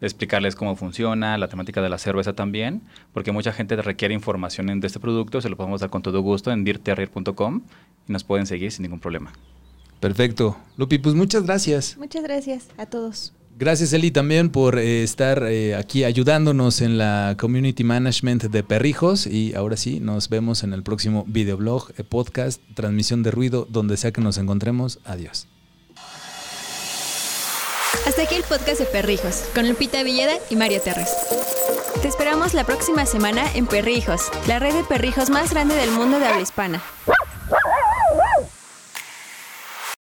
[0.00, 2.82] explicarles cómo funciona, la temática de la cerveza también,
[3.12, 6.50] porque mucha gente requiere información de este producto, se lo podemos dar con todo gusto
[6.50, 7.62] en dirterrier.com
[8.08, 9.32] y nos pueden seguir sin ningún problema.
[10.00, 10.56] Perfecto.
[10.76, 11.96] Lupi, pues muchas gracias.
[11.98, 13.34] Muchas gracias a todos.
[13.60, 19.26] Gracias Eli también por eh, estar eh, aquí ayudándonos en la community management de Perrijos
[19.26, 23.98] y ahora sí, nos vemos en el próximo videoblog, eh, podcast, transmisión de ruido, donde
[23.98, 24.98] sea que nos encontremos.
[25.04, 25.49] Adiós.
[28.06, 31.10] Hasta aquí el podcast de Perrijos, con Lupita Villeda y Mario Terres.
[32.00, 36.18] Te esperamos la próxima semana en Perrijos, la red de perrijos más grande del mundo
[36.18, 36.80] de habla hispana.